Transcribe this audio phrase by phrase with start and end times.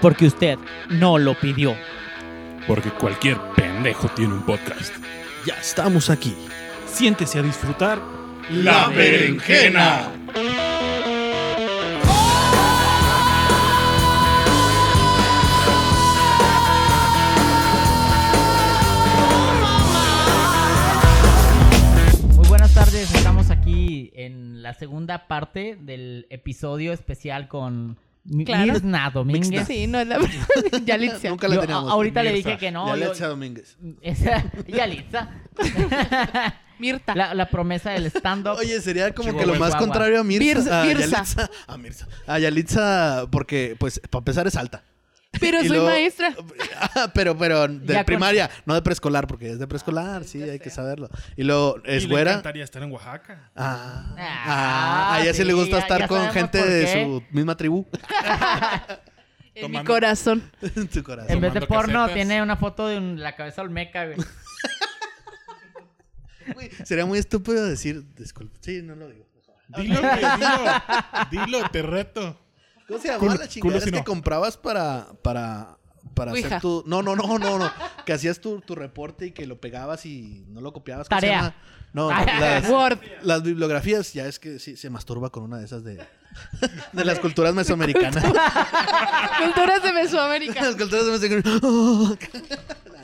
[0.00, 1.76] porque usted no lo pidió.
[2.66, 4.92] Porque cualquier pendejo tiene un podcast.
[5.46, 6.34] Ya estamos aquí.
[6.86, 8.00] Siéntese a disfrutar.
[8.50, 10.10] La berenjena.
[22.34, 27.98] Muy buenas tardes, estamos aquí en la segunda parte del episodio especial con
[28.44, 28.72] Claro.
[28.72, 29.66] Mirna Domínguez.
[29.66, 30.18] Sí, no es la
[30.84, 31.28] Yalitza.
[31.28, 31.92] Nunca la Yo, teníamos.
[31.92, 32.88] ahorita le dije que no.
[32.88, 33.76] yo- Yalitza Domínguez.
[34.02, 35.30] esa, Yalitza.
[36.78, 37.14] Mirta.
[37.14, 38.58] la, la promesa del stand-up.
[38.58, 39.78] Oye, sería como Chihuahua, que lo más Chihuahua.
[39.86, 40.44] contrario a Mirza.
[40.54, 40.86] Mirza, a.
[40.86, 41.50] Yalitza.
[41.66, 42.08] A Mirza.
[42.26, 44.82] A Yalitza, porque, pues, para empezar es alta.
[45.40, 46.34] Pero soy luego- maestra.
[46.94, 50.42] Ah, pero, pero de Ya con- primaria, no de preescolar, porque es de preescolar, sí,
[50.42, 51.08] hay que saberlo.
[51.36, 52.30] Y luego es y le güera.
[52.32, 53.50] encantaría estar en Oaxaca.
[53.56, 57.22] Ah, Ah, ah, a ella sí, sí, le gusta estar ya con gente de su
[57.30, 57.86] misma tribu
[59.54, 60.42] En mi corazón.
[60.60, 61.32] en su corazón.
[61.32, 62.14] en vez de porno, casetas.
[62.14, 64.16] tiene una foto de un- la cabeza olmeca, güey.
[66.54, 68.56] Güey, Sería muy estúpido decir, disculpe.
[68.60, 69.26] Sí, no lo digo.
[69.76, 71.46] Dilo, güey, dilo.
[71.46, 72.40] Dilo, te reto.
[72.88, 75.76] ¿Cómo se llamaba la chingadera culo si que comprabas para, para,
[76.14, 76.82] para hacer tu...
[76.86, 77.72] No, no, no, no, no.
[78.04, 81.08] Que hacías tu, tu reporte y que lo pegabas y no lo copiabas.
[81.08, 81.40] ¿Cómo se Tarea.
[81.42, 81.54] llama?
[81.92, 82.98] No, Ah, las, Word.
[83.22, 86.04] las bibliografías, ya es que sí, se masturba con una de esas de...
[86.92, 88.22] De las culturas mesoamericanas.
[89.42, 90.60] Culturas de Mesoamérica.
[90.62, 91.62] las culturas mesoamericanas.
[91.62, 92.16] No,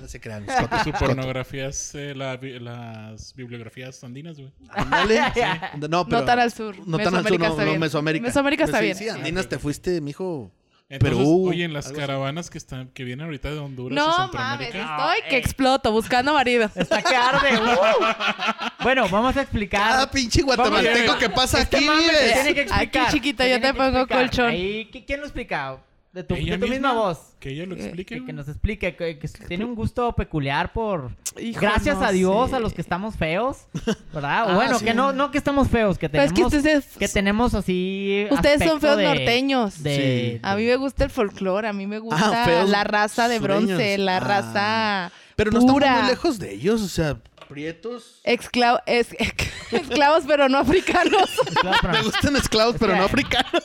[0.03, 0.45] no se crean.
[0.84, 4.50] Su pornografía es eh, la bi- las bibliografías andinas, güey.
[4.70, 5.20] Ándale.
[5.89, 6.19] No, pero...
[6.20, 6.77] No tan al sur.
[6.86, 7.81] No tan al sur, Mesoamérica no, está no, bien.
[7.81, 8.27] Mesoamérica.
[8.27, 8.97] Mesoamérica está Sí, bien.
[8.97, 10.50] Sí, andinas te fuiste, mijo.
[10.89, 12.06] Entonces, Perú, oye, en las algo así.
[12.06, 14.97] caravanas que están que vienen ahorita de Honduras y No mames, Centroamérica.
[15.14, 15.39] estoy que eh.
[15.39, 16.69] exploto buscando marido.
[16.75, 17.56] Está que arde.
[17.56, 18.83] uh.
[18.83, 19.81] Bueno, vamos a explicar.
[19.91, 22.33] Cada pinche guatemalteco que pasa Este aquí, mame te vives.
[22.34, 23.03] tiene que explicar.
[23.05, 24.19] Aquí, chiquito, te yo tiene te que pongo explicar.
[24.27, 24.47] colchón.
[24.50, 25.78] Ahí, ¿qui- ¿Quién lo explica?
[26.13, 27.19] De tu, Ella de tu misma voz.
[27.41, 28.23] Que ella lo Eh, explique.
[28.23, 31.11] Que, nos explique, que, que tiene un gusto peculiar por...
[31.41, 32.57] Hijo, Gracias no a Dios, sé.
[32.57, 33.61] a los que estamos feos,
[34.13, 34.45] ¿verdad?
[34.51, 34.84] Ah, bueno, sí.
[34.84, 36.53] que no, no que estamos feos, que Pero es tenemos...
[36.53, 38.27] que ustedes, que tenemos así...
[38.31, 39.83] ustedes son feos de- norteños.
[39.83, 43.28] de- A mí me gusta el folclore, a mí me gusta Ah, feos la raza
[43.28, 44.21] de bronce, la Ah.
[44.21, 45.87] raza Pero no pura.
[45.87, 47.17] estamos muy lejos de ellos, o sea,
[47.49, 48.21] prietos.
[48.25, 49.17] Excla- es-
[49.72, 51.31] esclavos, pero no africanos.
[51.91, 53.62] Me gustan esclavos, pero no africanos.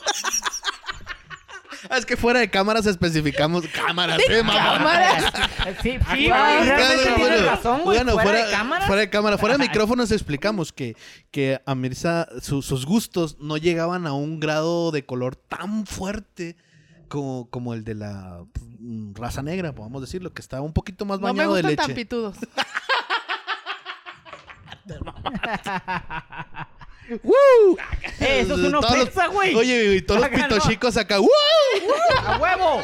[1.90, 4.78] Ah, es que fuera de cámaras especificamos cámaras, eh, mamá.
[4.78, 5.24] Cámaras.
[5.82, 7.96] Sí, sí, Ah, güey, realmente Bueno, tienes bueno, razón, güey.
[7.98, 8.86] bueno, fuera, de cámara.
[8.86, 10.96] fuera de cámara, fuera de micrófonos explicamos que,
[11.30, 16.56] que a Mirza su- sus gustos no llegaban a un grado de color tan fuerte
[17.08, 18.44] como, como el de la
[18.80, 21.76] mm, raza negra, podemos decirlo, que está un poquito más No me bañado de leche.
[21.76, 22.36] tan pitudos.
[27.08, 29.54] Eh, eso es una ofensa, güey.
[29.54, 30.56] Oye, y todos los Háganlo.
[30.56, 31.18] pitos chicos acá.
[31.20, 31.28] ¡Woo!
[32.24, 32.82] ¡A huevo!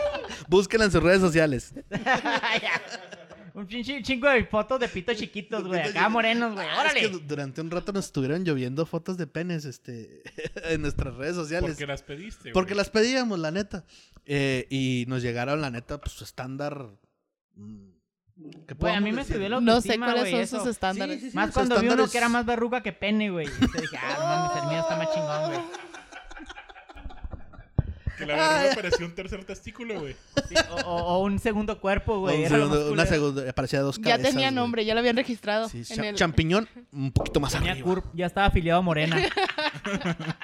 [0.49, 1.75] Búsquenla en sus redes sociales.
[3.55, 5.81] Un chin- chingo de fotos de pitos chiquitos, güey.
[5.81, 6.67] Acá morenos, güey.
[6.69, 7.09] Ah, Es Órale.
[7.09, 10.23] du- durante un rato nos estuvieron lloviendo fotos de penes este,
[10.65, 11.71] en nuestras redes sociales.
[11.71, 12.79] Porque las pediste, Porque güey.
[12.79, 13.85] las pedíamos, la neta.
[14.27, 16.89] Eh, y nos llegaron, la neta, pues estándar.
[17.55, 17.94] mm, ¿qué
[18.37, 20.59] Güey, a mí me subió la No sé cuáles son eso.
[20.61, 21.17] sus estándares.
[21.17, 21.37] Sí, sí, sí.
[21.37, 23.47] Más cuando vi uno que era más verruga que pene, güey.
[23.47, 25.61] Y te dije, ah, no mames, el mío está más chingón, güey.
[28.19, 30.15] Que la verga pareció un tercer testículo, güey.
[30.49, 32.44] Sí, o, un segundo cuerpo, güey.
[32.44, 34.31] Un segundo- una segunda, parecía dos Ya cabezas.
[34.31, 34.55] tenía güey.
[34.55, 35.69] nombre, ya lo habían registrado.
[35.69, 37.87] Sí, en cha- el- Champiñón, un poquito más Tenía arriba.
[37.89, 39.17] curp, ya estaba afiliado a Morena.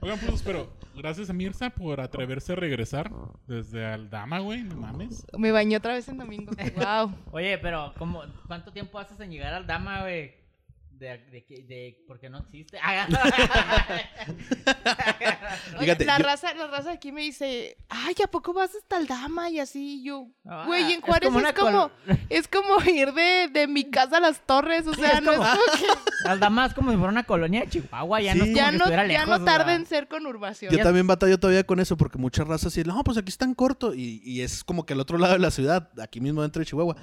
[0.00, 3.10] Oigan, pues, pero gracias a Mirza por atreverse a regresar
[3.46, 4.62] desde Aldama, güey.
[4.62, 5.26] No mames.
[5.36, 6.52] Me bañé otra vez en domingo.
[6.76, 7.14] Wow.
[7.32, 10.42] Oye, pero ¿cómo, ¿cuánto tiempo haces en llegar al Dama, güey?
[10.90, 12.78] De, de, que- de, porque no existe.
[12.82, 13.06] Ah,
[15.78, 18.96] Oye, Fíjate, la, yo- raza, la raza aquí me dice, ay, ¿a poco vas hasta
[18.98, 19.50] el Dama?
[19.50, 22.80] Y así, y yo, Ah, güey, en es Juárez como es como, col- es como
[22.90, 25.50] ir de, de mi casa a las torres, o Sí, sea, es no es como-
[25.50, 28.20] como que- al Dama es como si fuera una colonia de Chihuahua.
[28.20, 28.54] Ya no es Sí.
[28.54, 29.38] como ya que no, estuviera ya lejos.
[29.40, 30.72] no tarda en ser conurbación.
[30.72, 33.94] Yo también batallo todavía con eso porque muchas razas dicen, no, pues aquí están corto
[33.94, 36.66] y, y es como que al otro lado de la ciudad, aquí mismo dentro de
[36.66, 36.96] Chihuahua.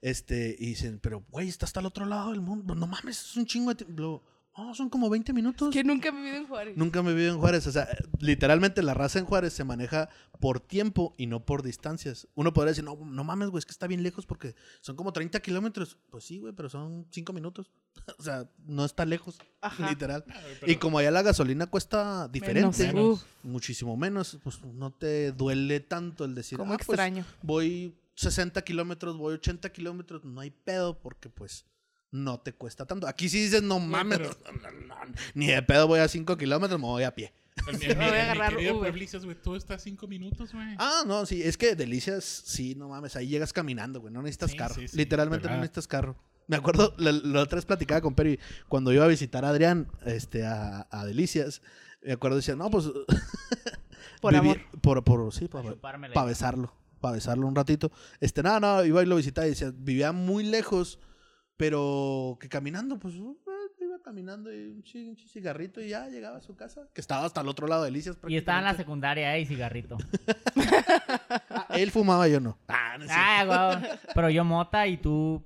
[0.00, 2.74] Este, y dicen, pero güey, está hasta el otro lado del mundo.
[2.74, 4.22] No mames, es un chingo de tiempo.
[4.58, 5.72] No, son como 20 minutos.
[5.72, 6.76] Que nunca he vivido en Juárez.
[6.76, 7.66] Nunca me he vivido en Juárez.
[7.68, 7.86] O sea,
[8.18, 10.08] literalmente la raza en Juárez se maneja
[10.40, 12.26] por tiempo y no por distancias.
[12.34, 15.12] Uno podría decir, no, no mames, güey, es que está bien lejos porque son como
[15.12, 15.96] 30 kilómetros.
[16.10, 17.70] Pues sí, güey, pero son 5 minutos.
[18.18, 19.88] o sea, no está lejos, Ajá.
[19.90, 20.24] literal.
[20.28, 23.24] Ah, pero- Y como allá la gasolina cuesta diferente, Menos.
[23.44, 27.24] Muchísimo menos, pues no te duele tanto el decir, como "Ah, pues, extraño.
[27.42, 31.64] voy 60 kilómetros, voy 80 kilómetros, no hay pedo porque pues
[32.10, 33.06] no te cuesta tanto.
[33.06, 34.30] Aquí sí dices, no mames, pero-
[34.62, 37.32] no, no, no, ni de pedo voy a 5 kilómetros, me voy a pie.
[37.72, 38.90] Mi- mi- voy a mi agarrar querido Uber.
[38.90, 40.76] Pueblicias, güey, todo está a cinco minutos, güey.
[40.78, 44.52] Ah, no, sí, es que Delicias, sí, no mames, ahí llegas caminando, güey, no necesitas
[44.52, 44.74] Sí, carro.
[44.76, 45.56] sí, sí, Literalmente ¿verdad?
[45.56, 46.16] no necesitas carro.
[46.46, 48.38] Me acuerdo, la, la otra vez platicaba con Peri,
[48.68, 51.60] cuando iba a visitar a Adrián, este, a, a Delicias,
[52.00, 52.86] me acuerdo, decía, no, pues...
[54.20, 54.80] Por viví- amor.
[54.80, 57.92] Por, por, sí, para besarlo, para besarlo un ratito.
[58.20, 60.98] Este, no, no, iba y lo visitaba y decía, vivía muy lejos,
[61.58, 63.36] pero que caminando, pues, uh,
[63.80, 67.48] iba caminando y un cigarrito y ya llegaba a su casa, que estaba hasta el
[67.48, 68.16] otro lado de Delicias.
[68.28, 69.40] Y estaba en la secundaria, ¿eh?
[69.42, 69.98] Y cigarrito.
[71.50, 72.56] Ah, él fumaba, yo no.
[72.68, 73.52] Ah, no es cierto.
[73.52, 73.82] Ah.
[74.14, 75.44] Pero yo mota y tú,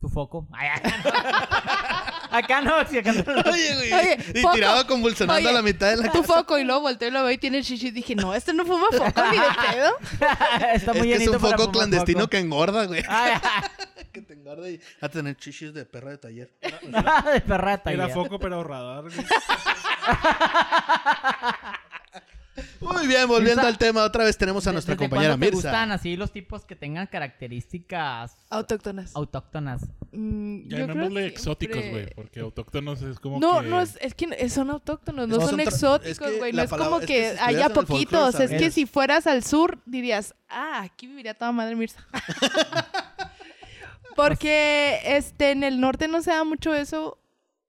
[0.00, 0.46] tu foco.
[0.52, 2.36] Ay, acá no.
[2.36, 3.22] Acá no, si acá no.
[3.50, 3.92] Oye, güey.
[3.92, 4.54] Oye, y foco.
[4.54, 7.22] tiraba convulsionando Oye, a la mitad de la Tu foco y luego volteo y lo
[7.24, 7.90] veo y tiene el chichi.
[7.90, 9.96] Dije, no, este no fuma foco ni de pedo.
[10.74, 12.30] Está Es muy que es un para foco clandestino foco.
[12.30, 13.02] que engorda, güey.
[13.08, 13.34] Ay,
[14.68, 16.52] y a tener chichis de perra de taller.
[17.32, 17.92] de perrata.
[17.92, 18.14] Era ya.
[18.14, 19.10] foco, pero ahorrador.
[22.80, 25.46] Muy bien, volviendo Mirza, al tema, otra vez tenemos a ¿De- nuestra desde compañera cuándo
[25.46, 25.68] te Mirza.
[25.70, 29.10] gustan así los tipos que tengan características Autóctonas.
[29.16, 29.82] autóctonas?
[30.12, 33.68] Mm, Llamémosle exóticos, siempre- güey, porque autóctonos es como No, que...
[33.68, 36.52] no, es, es que son autóctonos, no, No, son, son tra- es exóticos, que güey.
[36.52, 38.34] No es como es que que, si estuvieras haya poquitos.
[38.40, 42.06] Es que si fueras al sur, dirías, ah, aquí viviría toda madre Mirza.
[44.16, 47.18] Porque este, en el norte no se da mucho eso.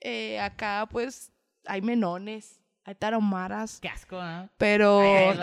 [0.01, 1.31] Eh, acá, pues,
[1.65, 4.49] hay menones, hay tarahumaras, Qué asco, ¿no?
[4.57, 4.99] pero...
[4.99, 5.39] Ay,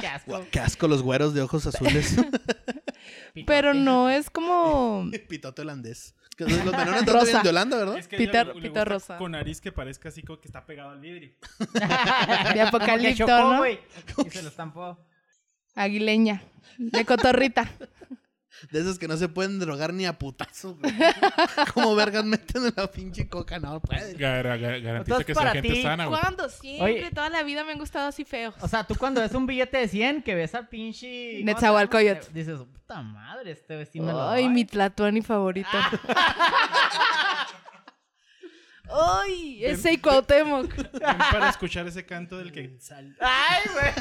[0.00, 0.46] qué asco.
[0.50, 2.16] Qué asco los güeros de ojos azules.
[3.46, 5.10] Pero no es como...
[5.28, 6.14] Pitote holandés.
[6.36, 7.24] Que Los menores tanto Rosa.
[7.26, 7.98] vienen de Holanda, ¿verdad?
[7.98, 9.18] Es que Pita- ella le- le rosa.
[9.18, 11.32] Con nariz que parezca así como que está pegado al vidrio.
[12.54, 13.58] De apocalipto, chocó, ¿no?
[13.58, 13.78] güey,
[14.26, 14.98] Y se lo estampó.
[15.76, 16.42] Aguileña.
[16.78, 17.70] De cotorrita.
[18.70, 20.92] De esos que no se pueden drogar ni a putazo, güey.
[21.74, 24.16] Como vergas meten en la pinche coca, no pueden.
[24.16, 26.20] Gar- gar- garantiza Entonces, que sea para gente ti, sana, güey.
[26.20, 26.48] ¿Cuándo?
[26.48, 27.10] Siempre, Oye.
[27.10, 28.54] toda la vida me han gustado así feos.
[28.60, 31.06] O sea, tú cuando ves un billete de 100 que ves al pinche...
[31.32, 32.20] ¿cómo se Netzahualcóyotl.
[32.22, 32.34] llama?
[32.34, 34.52] Dices, puta madre, este vecino me lo Ay, doy".
[34.54, 35.68] mi tlatuani favorito.
[38.96, 40.74] Ay, ese y Cuauhtémoc.
[40.76, 40.90] Ven
[41.32, 43.16] Para escuchar ese canto del que sal.
[43.20, 43.92] Ay, güey.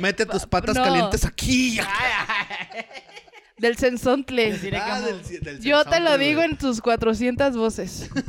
[0.00, 0.82] Mete tus patas No.
[0.84, 1.78] calientes aquí.
[3.58, 4.52] Del Sensontle.
[4.80, 6.50] Ah, del- del Yo te lo digo güey.
[6.50, 8.10] en tus 400 voces.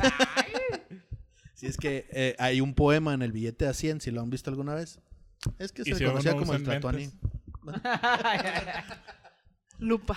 [1.54, 4.30] Si es que eh, hay un poema en el billete a 100, si lo han
[4.30, 4.98] visto alguna vez.
[5.58, 7.10] Es que se si conocía como el Tlatuani.
[9.78, 10.16] Lupa.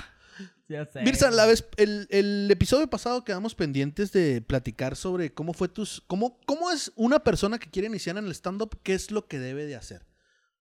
[0.69, 1.01] Ya sé.
[1.03, 6.01] Mirza, la vez, el, el episodio pasado quedamos pendientes de platicar sobre cómo fue tus.
[6.07, 9.37] Cómo, cómo es una persona que quiere iniciar en el stand-up, qué es lo que
[9.39, 10.05] debe de hacer.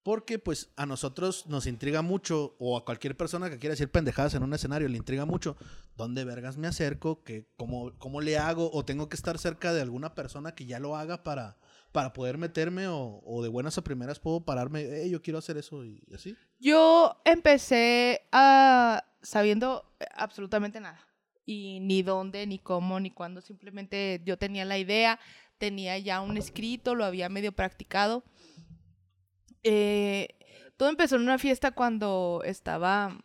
[0.03, 4.33] Porque, pues, a nosotros nos intriga mucho, o a cualquier persona que quiera decir pendejadas
[4.33, 5.55] en un escenario, le intriga mucho,
[5.95, 7.23] ¿dónde vergas me acerco?
[7.23, 8.69] ¿Qué, cómo, ¿Cómo le hago?
[8.73, 11.57] ¿O tengo que estar cerca de alguna persona que ya lo haga para,
[11.93, 12.87] para poder meterme?
[12.87, 16.35] O, o de buenas a primeras puedo pararme, eh, yo quiero hacer eso y así.
[16.59, 19.85] Yo empecé a sabiendo
[20.15, 20.99] absolutamente nada.
[21.45, 23.41] Y ni dónde, ni cómo, ni cuándo.
[23.41, 25.19] Simplemente yo tenía la idea,
[25.57, 28.23] tenía ya un escrito, lo había medio practicado.
[29.63, 30.27] Eh,
[30.77, 33.17] todo empezó en una fiesta cuando estaba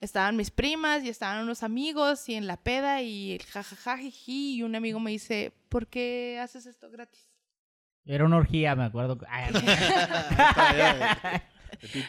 [0.00, 4.56] estaban mis primas y estaban unos amigos y en la peda y el jajaja jiji,
[4.56, 7.30] y un amigo me dice, ¿por qué haces esto gratis?
[8.04, 9.18] Era una orgía, me acuerdo.
[9.26, 9.50] Ay,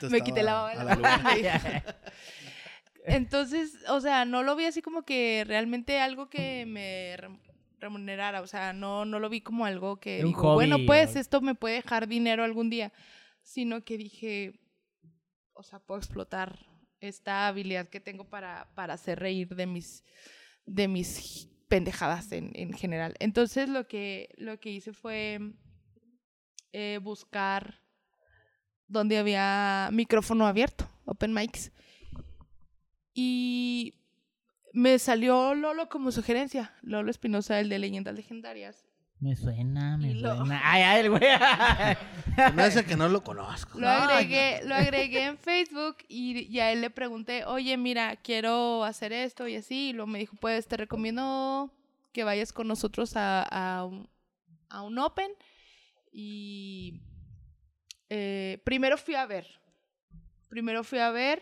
[0.09, 1.21] Me quité la baba de a la luna.
[1.23, 1.47] ay.
[3.07, 7.29] Entonces, o sea, no lo vi así como que realmente algo que me re-
[7.79, 11.15] remunerara, o sea, no, no lo vi como algo que Un digo, hobby, bueno, pues
[11.15, 12.91] o- esto me puede dejar dinero algún día,
[13.45, 14.59] sino que dije,
[15.53, 16.65] o sea, puedo explotar
[16.99, 20.03] esta habilidad que tengo para, para hacer reír de mis,
[20.65, 23.13] de mis pendejadas en, en general.
[23.19, 25.39] Entonces, lo que, lo que hice fue
[26.73, 27.81] eh, buscar
[28.87, 31.71] donde había micrófono abierto, open mics.
[33.13, 33.93] Y
[34.73, 36.75] me salió Lolo como sugerencia.
[36.81, 38.85] Lolo Espinosa, el de Leyendas Legendarias.
[39.25, 40.61] Me suena, me lo- suena.
[40.63, 41.21] Ay, ay, el güey.
[42.53, 43.79] Me hace que no lo conozco.
[43.79, 48.83] Lo agregué, lo agregué en Facebook y, y a él le pregunté, oye, mira, quiero
[48.83, 49.89] hacer esto y así.
[49.89, 51.71] Y luego me dijo, pues te recomiendo
[52.13, 54.07] que vayas con nosotros a, a, un,
[54.69, 55.31] a un Open.
[56.11, 57.01] Y
[58.09, 59.47] eh, primero fui a ver.
[60.49, 61.41] Primero fui a ver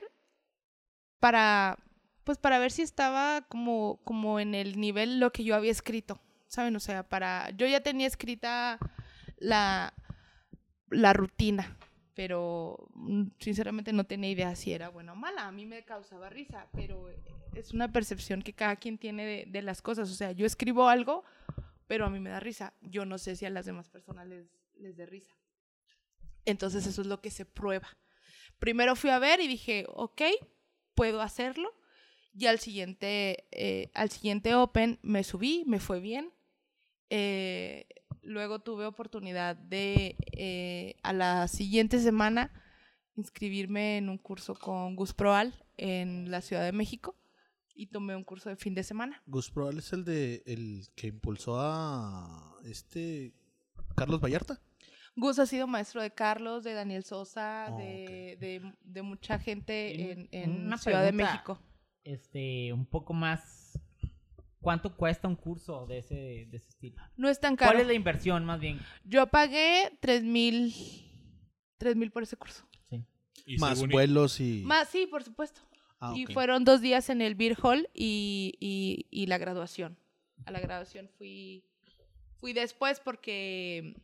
[1.19, 1.77] para,
[2.23, 6.19] pues para ver si estaba como, como en el nivel lo que yo había escrito.
[6.53, 6.75] ¿Saben?
[6.75, 7.49] O sea, para.
[7.57, 8.77] Yo ya tenía escrita
[9.37, 9.91] la,
[10.91, 11.79] la rutina,
[12.13, 15.47] pero mm, sinceramente no tenía idea si era buena o mala.
[15.47, 17.09] A mí me causaba risa, pero
[17.55, 20.11] es una percepción que cada quien tiene de, de las cosas.
[20.11, 21.23] O sea, yo escribo algo,
[21.87, 22.75] pero a mí me da risa.
[22.81, 24.45] Yo no sé si a las demás personas les,
[24.75, 25.33] les dé risa.
[26.45, 27.97] Entonces eso es lo que se prueba.
[28.59, 30.21] Primero fui a ver y dije, ok,
[30.93, 31.73] puedo hacerlo.
[32.35, 36.31] Y al siguiente, eh, al siguiente Open me subí, me fue bien.
[37.09, 37.85] Eh,
[38.21, 42.51] luego tuve oportunidad de, eh, a la siguiente semana,
[43.15, 47.15] inscribirme en un curso con Gus Proal en la Ciudad de México
[47.75, 49.21] y tomé un curso de fin de semana.
[49.25, 53.33] Gus Proal es el de el que impulsó a este
[53.95, 54.61] Carlos Vallarta.
[55.15, 60.11] Gus ha sido maestro de Carlos, de Daniel Sosa, Oh, de, de- de mucha gente
[60.11, 61.11] en, en una Ciudad de.
[61.11, 61.59] México.
[62.03, 63.62] Este, un poco más.
[64.63, 66.15] ¿Cuánto cuesta un curso de ese,
[66.49, 66.95] de ese estilo?
[67.17, 67.79] No es tan ¿Cuál caro.
[67.81, 68.79] es la inversión, más bien?
[69.03, 70.73] Yo pagué tres mil,
[71.77, 72.65] tres mil por ese curso.
[72.89, 73.05] Sí.
[73.45, 74.63] Y Más según- vuelos y...
[74.65, 75.61] Más, sí, por supuesto.
[75.99, 79.97] Ah, Y fueron dos días en el Beer Hall y, y, y la graduación.
[80.45, 81.63] A la graduación fui,
[82.37, 83.95] fui después porque,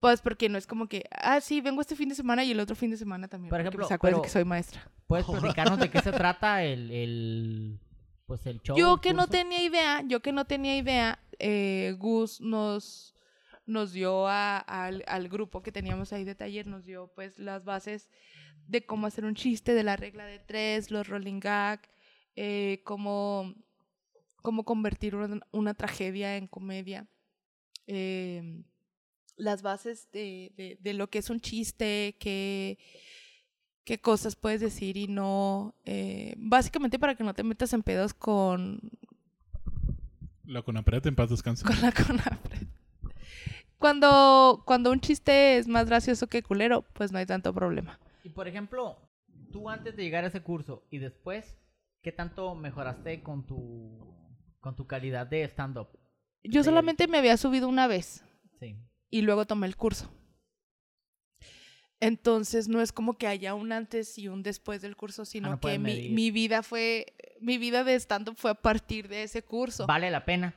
[0.00, 2.60] pues porque no es como que, ah, sí, vengo este fin de semana y el
[2.60, 3.48] otro fin de semana también.
[3.50, 4.90] Por porque, ejemplo, pues, acuérdense pero- que soy maestra.
[5.06, 7.80] ¿Puedes platicarnos de qué se trata el, el
[8.28, 8.76] pues el show?
[8.76, 13.14] Yo el que no tenía idea, yo que no tenía idea, eh, Gus nos,
[13.66, 17.64] nos dio a- al, al grupo que teníamos ahí de taller, nos dio pues las
[17.64, 18.08] bases
[18.68, 21.80] de cómo hacer un chiste, de la regla de tres, los rolling gag,
[22.36, 23.54] eh, cómo,
[24.42, 27.08] cómo convertir una, una tragedia en comedia,
[27.86, 28.62] eh,
[29.36, 32.78] las bases de, de, de lo que es un chiste, que
[33.88, 35.74] qué cosas puedes decir y no.
[35.86, 38.80] eh, básicamente para que no te metas en pedos con,
[40.44, 41.64] La Conapred en paz descanse.
[41.64, 42.66] con la Conapred.
[43.78, 47.98] Cuando, cuando un chiste es más gracioso que culero, pues no hay tanto problema.
[48.24, 48.98] Y por ejemplo,
[49.52, 51.56] tú antes de llegar a ese curso y después,
[52.02, 54.06] ¿qué tanto mejoraste con tu
[54.60, 55.88] con tu calidad de stand up?
[56.44, 58.22] Yo solamente me había subido una vez
[58.60, 58.76] Sí.
[59.08, 60.10] y luego tomé el curso.
[62.00, 65.60] Entonces no es como que haya un antes y un después del curso, sino no
[65.60, 69.86] que mi, mi vida fue, mi vida de stand-up fue a partir de ese curso.
[69.86, 70.54] Vale la pena.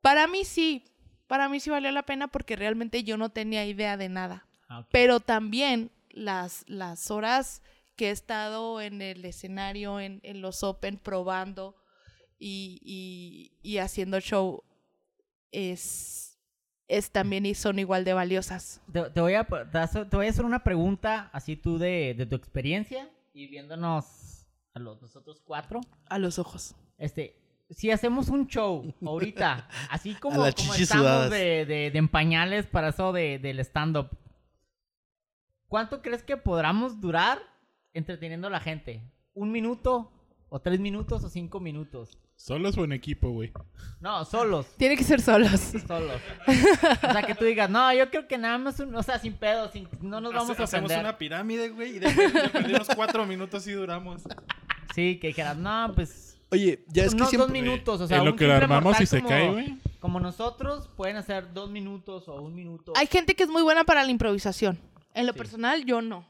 [0.00, 0.84] Para mí sí,
[1.26, 4.46] para mí sí valió la pena porque realmente yo no tenía idea de nada.
[4.68, 4.86] Ah.
[4.90, 7.62] Pero también las, las horas
[7.96, 11.76] que he estado en el escenario, en, en los Open, probando
[12.38, 14.62] y, y, y haciendo show,
[15.52, 16.31] es,
[16.92, 18.82] es también y son igual de valiosas.
[18.92, 22.36] Te, te voy a, te voy a hacer una pregunta así tú de, de tu
[22.36, 25.80] experiencia y viéndonos a los nosotros cuatro.
[26.06, 26.74] A los ojos.
[26.98, 27.36] Este,
[27.70, 31.30] si hacemos un show ahorita, así como, como estamos sudadas.
[31.30, 34.10] de, de, de empañales para eso de, del stand-up,
[35.68, 37.38] ¿cuánto crees que podamos durar
[37.94, 39.02] entreteniendo a la gente?
[39.34, 40.12] ¿Un minuto?
[40.50, 41.24] ¿O tres minutos?
[41.24, 42.18] ¿O cinco minutos?
[42.42, 43.52] Solos o en equipo, güey.
[44.00, 44.66] No, solos.
[44.76, 45.60] Tiene que ser solos.
[45.86, 46.20] Solos.
[47.08, 49.34] O sea, que tú digas, no, yo creo que nada más, un, o sea, sin
[49.34, 51.04] pedo, sin, no nos vamos Hace- a Hacemos ofender.
[51.06, 54.22] una pirámide, güey, y de, de unos cuatro minutos y duramos.
[54.94, 57.46] Sí, que dijeras, no, pues, Oye, ya es que unos siempre...
[57.46, 59.76] dos minutos, o sea, en lo que lo armamos y se como- cae, güey.
[60.00, 62.92] Como nosotros, pueden hacer dos minutos o un minuto.
[62.96, 64.80] Hay gente que es muy buena para la improvisación.
[65.14, 65.38] En lo Sí.
[65.38, 66.26] personal, yo no.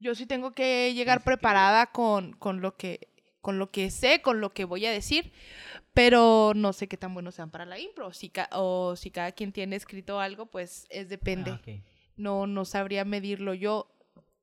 [0.00, 3.11] Yo sí tengo que llegar preparada con, con, lo que,
[3.42, 5.30] con lo que sé, con lo que voy a decir,
[5.92, 8.12] pero no sé qué tan buenos sean para la impro.
[8.14, 11.50] Si o si cada quien tiene escrito algo, pues es depende.
[11.50, 11.60] Ah.
[12.16, 13.88] No, no sabría medirlo yo.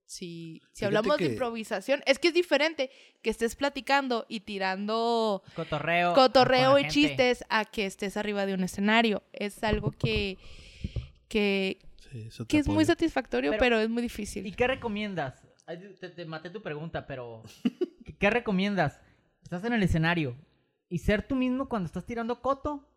[0.06, 2.90] Si, si Fíjate hablamos que- de improvisación, es que es diferente
[3.22, 6.14] que estés platicando y tirando Cotorreo.
[6.16, 6.94] cotorreo y gente.
[6.94, 9.22] chistes a que estés arriba de un escenario.
[9.34, 10.38] Es algo que,
[11.28, 11.78] que,
[12.12, 14.56] Sí, que es muy satisfactorio, Pero- pero, es muy ¿Y difícil.
[14.56, 15.44] qué recomiendas?
[15.78, 17.44] Te, te maté tu pregunta, pero
[18.20, 19.00] ¿qué, recomiendas?
[19.44, 20.36] Estás en el escenario
[20.90, 22.90] y ser tú mismo cuando estás tirando coto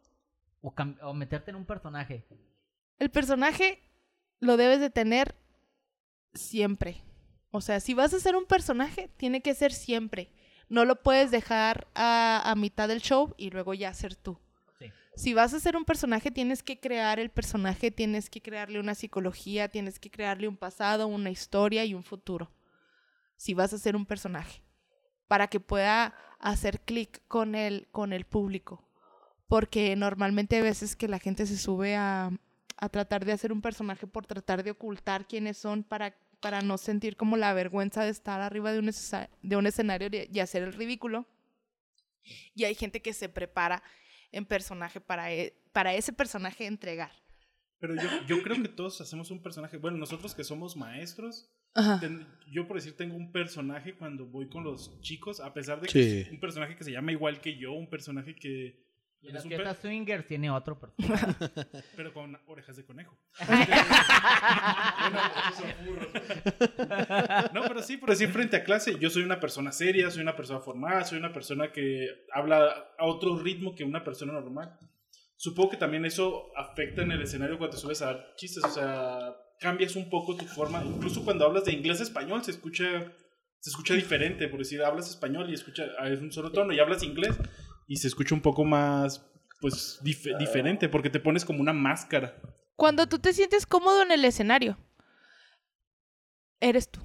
[0.63, 2.25] o, o meterte en un personaje.
[2.99, 3.83] El personaje
[4.41, 5.35] lo debes de tener
[6.33, 7.03] siempre.
[7.51, 10.33] O sea, si vas a ser un personaje, tiene que ser siempre.
[10.71, 14.39] No lo puedes dejar a, a mitad del show y luego ya ser tú.
[14.79, 14.91] Sí.
[15.15, 18.95] Si vas a ser un personaje, tienes que crear el personaje, tienes que crearle una
[18.95, 22.51] psicología, tienes que crearle un pasado, una historia y un futuro.
[23.43, 24.63] Si vas a ser un personaje,
[25.27, 28.89] para que pueda hacer clic con el, con el público.
[29.49, 32.31] Porque normalmente hay veces que la gente se sube a,
[32.77, 36.79] a tratar de hacer un personaje por tratar de ocultar quiénes son para, para no
[36.79, 38.91] sentir como la vergüenza de estar arriba de un,
[39.43, 41.27] de un escenario y y hacer el ridículo.
[42.55, 43.83] Y hay gente que se prepara
[44.31, 47.11] en personaje para, e- para ese personaje entregar.
[47.83, 49.77] Pero yo, yo creo que todos hacemos un personaje.
[49.77, 51.99] Bueno, nosotros que somos maestros, Ajá.
[51.99, 55.89] ten- yo por decir tengo un personaje cuando voy con los chicos, a pesar de
[55.89, 56.21] que Sí.
[56.21, 58.81] es un personaje que se llama igual que yo, un personaje que
[59.21, 60.97] Y las fiestas swingers tiene otro personaje.
[61.97, 63.19] Pero con orejas de conejo.
[67.53, 70.37] No, pero sí, por decir frente a clase, yo soy una persona seria, soy una
[70.37, 74.79] persona formada, soy una persona que habla a otro ritmo que una persona normal.
[75.43, 78.69] Supongo que también eso afecta en el escenario cuando te subes a dar chistes, o
[78.71, 82.85] sea, cambias un poco tu forma, incluso cuando hablas de inglés a español se escucha
[83.59, 87.03] se escucha diferente, por decir, hablas español y escucha es un solo tono y hablas
[87.03, 87.37] inglés
[87.89, 89.29] y se escucha un poco más
[89.61, 92.37] pues dif- diferente porque te pones como una máscara.
[92.77, 94.79] Cuando tú te sientes cómodo en el escenario,
[96.61, 97.01] eres tú.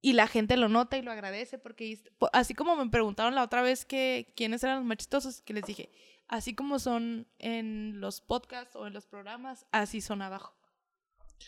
[0.00, 1.98] Y la gente lo nota y lo agradece porque
[2.32, 5.64] así como me preguntaron la otra vez que quiénes eran los más chistosos, que les
[5.64, 5.90] dije,
[6.28, 10.54] así como son en los podcasts o en los programas, así son abajo.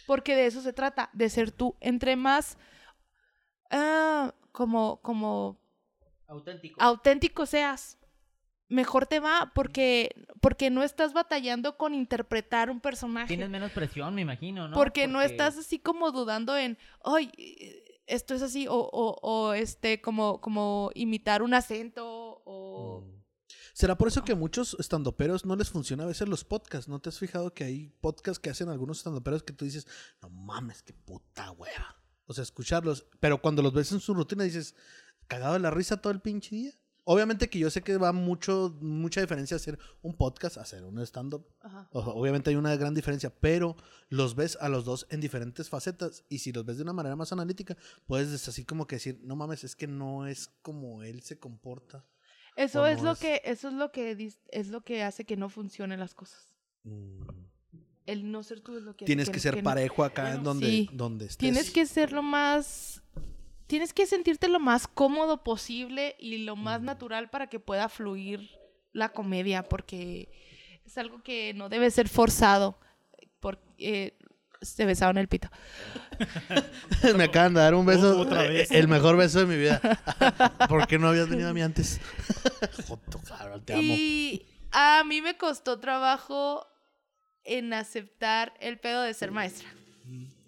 [0.06, 1.76] Porque de eso se trata, de ser tú.
[1.80, 2.58] Entre más
[3.70, 5.60] ah, como, como
[6.26, 6.82] Auténtico.
[6.82, 7.98] auténtico seas,
[8.68, 13.28] mejor te va porque, porque no estás batallando con interpretar un personaje.
[13.28, 14.74] Tienes menos presión, me imagino, ¿no?
[14.74, 19.52] Porque no estás así como dudando en, ay, eh, esto es así, o, o, o,
[19.54, 23.04] este, como, como imitar un acento, o...
[23.74, 26.88] ¿Será por eso que a muchos estandoperos no les funciona a veces los podcasts?
[26.88, 29.86] ¿No te has fijado que hay podcasts que hacen algunos estandoperos que tú dices,
[30.22, 32.00] no mames, qué puta hueva?
[32.26, 33.06] O sea, escucharlos.
[33.20, 34.76] Pero cuando los ves en su rutina dices,
[35.26, 36.70] cagado de la risa todo el pinche día.
[37.06, 41.44] Obviamente que yo sé que va mucho, mucha diferencia hacer un podcast, hacer un stand-up.
[41.92, 43.76] Obviamente hay una gran diferencia, pero
[44.08, 47.14] los ves a los dos en diferentes facetas y si los ves de una manera
[47.16, 47.76] más analítica,
[48.06, 51.38] puedes des- así como que decir, no mames, es que no es como él se
[51.38, 52.06] comporta.
[52.56, 55.98] Eso es lo que, eso es lo que es lo que hace que no funcionen
[56.00, 56.54] las cosas.
[56.84, 57.20] Mm.
[58.06, 60.42] El no ser tú es lo que hace Tienes que ser no- parejo acá en
[60.42, 60.90] donde, Sí.
[60.92, 61.38] donde estés.
[61.38, 63.02] Tienes que ser lo más.
[63.66, 68.50] Tienes que sentirte lo más cómodo posible y lo más natural para que pueda fluir
[68.92, 70.28] la comedia, porque
[70.84, 72.78] es algo que no debe ser forzado.
[73.40, 74.16] Porque
[74.64, 75.48] se besaron el pito.
[77.16, 78.18] Me acaban de dar un beso.
[78.18, 78.70] Otra eh, vez.
[78.70, 79.80] El mejor beso de mi vida.
[80.68, 82.00] ¿Por qué no habías venido a mí antes?
[82.88, 83.82] Joto, cabrón, te amo.
[83.82, 86.66] Y a mí me costó trabajo
[87.44, 89.68] en aceptar el pedo de ser maestra.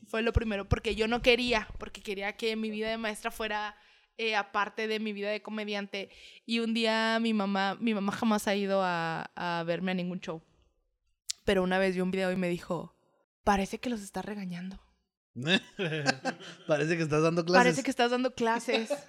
[0.07, 3.77] Fue lo primero, porque yo no quería, porque quería que mi vida de maestra fuera
[4.19, 6.11] eh, aparte de mi vida de comediante.
[6.47, 10.21] Y un día mi mamá, mi mamá jamás ha ido a, a verme a ningún
[10.21, 10.43] show.
[11.45, 12.96] Pero una vez vio un video y me dijo,
[13.47, 14.79] parece que los estás regañando.
[16.67, 17.63] Parece que estás dando clases.
[17.65, 18.91] Parece que estás dando clases.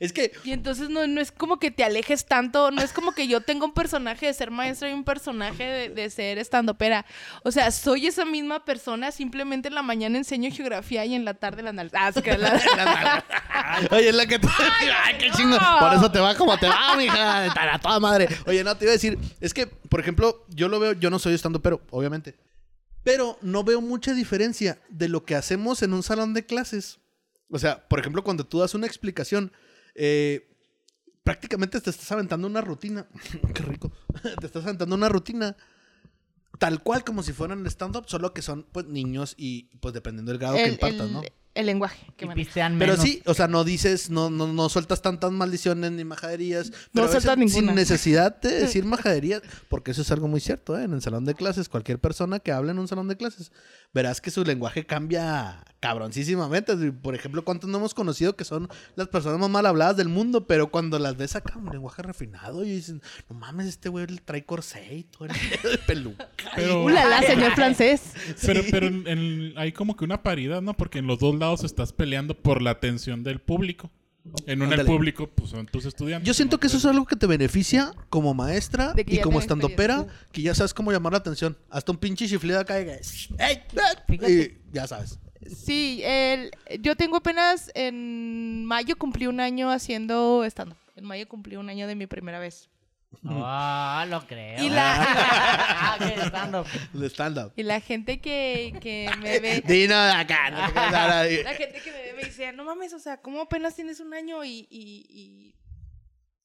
[0.00, 3.12] Es que Y entonces no, no es como que te alejes tanto, no es como
[3.12, 7.04] que yo tenga un personaje de ser maestra y un personaje de, de ser estandopera.
[7.44, 11.34] O sea, soy esa misma persona, simplemente en la mañana enseño geografía y en la
[11.34, 13.24] tarde la anal- Ah, es que la-
[13.90, 14.48] Oye, es la que te...
[15.04, 15.58] Ay, qué chingo.
[15.78, 17.44] Por eso te va como te va, mija.
[17.74, 18.28] A toda madre.
[18.46, 19.18] Oye, no, te iba a decir...
[19.40, 20.92] Es que, por ejemplo, yo lo veo...
[20.94, 22.34] Yo no soy estando pero, obviamente.
[23.06, 26.98] Pero no veo mucha diferencia de lo que hacemos en un salón de clases.
[27.48, 29.52] O sea, por ejemplo, cuando tú das una explicación...
[29.94, 30.50] eh,
[31.22, 33.06] prácticamente te estás aventando una rutina.
[33.54, 33.92] qué rico.
[34.40, 35.56] te estás aventando una rutina...
[36.58, 40.38] Tal cual como si fueran stand-up, solo que son pues niños y pues dependiendo del
[40.40, 41.22] grado que impartas, el- ¿no?
[41.56, 42.06] El lenguaje.
[42.16, 46.04] que pistean Pero sí, o sea, no dices, no, no, no sueltas tantas maldiciones ni
[46.04, 46.70] majaderías.
[46.92, 47.66] Pero veces sueltas ninguna.
[47.72, 50.84] Sin necesidad de decir majaderías, porque eso es algo muy cierto, ¿eh?
[50.84, 53.52] En el salón de clases, cualquier persona que hable en un salón de clases,
[53.92, 56.76] verás que su lenguaje cambia cabroncísimamente.
[56.92, 60.46] Por ejemplo, ¿cuántos no hemos conocido que son las personas más mal habladas del mundo?
[60.46, 64.44] Pero cuando las ves acá, un lenguaje refinado, y dicen, no mames, este güey trae
[64.44, 65.32] corsé y todo el
[65.86, 66.28] peluca.
[66.54, 68.02] Pero, ¡Ulala, señor francés!
[68.36, 68.46] Sí.
[68.48, 70.74] pero, pero en- en- hay como que una paridad, ¿no?
[70.74, 73.90] Porque en los dos lados estás peleando por la atención del público.
[74.46, 76.26] En un público, pues son tus estudiantes.
[76.26, 80.28] Yo siento que eso es algo que te beneficia como maestra y como estandopera, experiencia.
[80.32, 81.56] que ya sabes cómo llamar la atención.
[81.70, 82.86] Hasta un pinche chiflido acá y,
[84.28, 85.18] y ya sabes.
[85.54, 90.78] Sí, el, yo tengo apenas en mayo cumplí un año haciendo stand-up.
[90.96, 92.68] En mayo cumplí un año de mi primera vez.
[93.24, 94.62] Ah, lo creo.
[94.64, 94.96] Y la-
[95.98, 96.66] Ah, stand-up.
[96.94, 97.52] El stand-up.
[97.56, 99.62] Y la gente que, que me ve...
[99.66, 100.50] Dino de acá.
[100.50, 100.58] no.
[100.58, 104.12] La gente que me ve me dice, no mames, o sea, ¿cómo apenas tienes un
[104.14, 105.54] año y, y-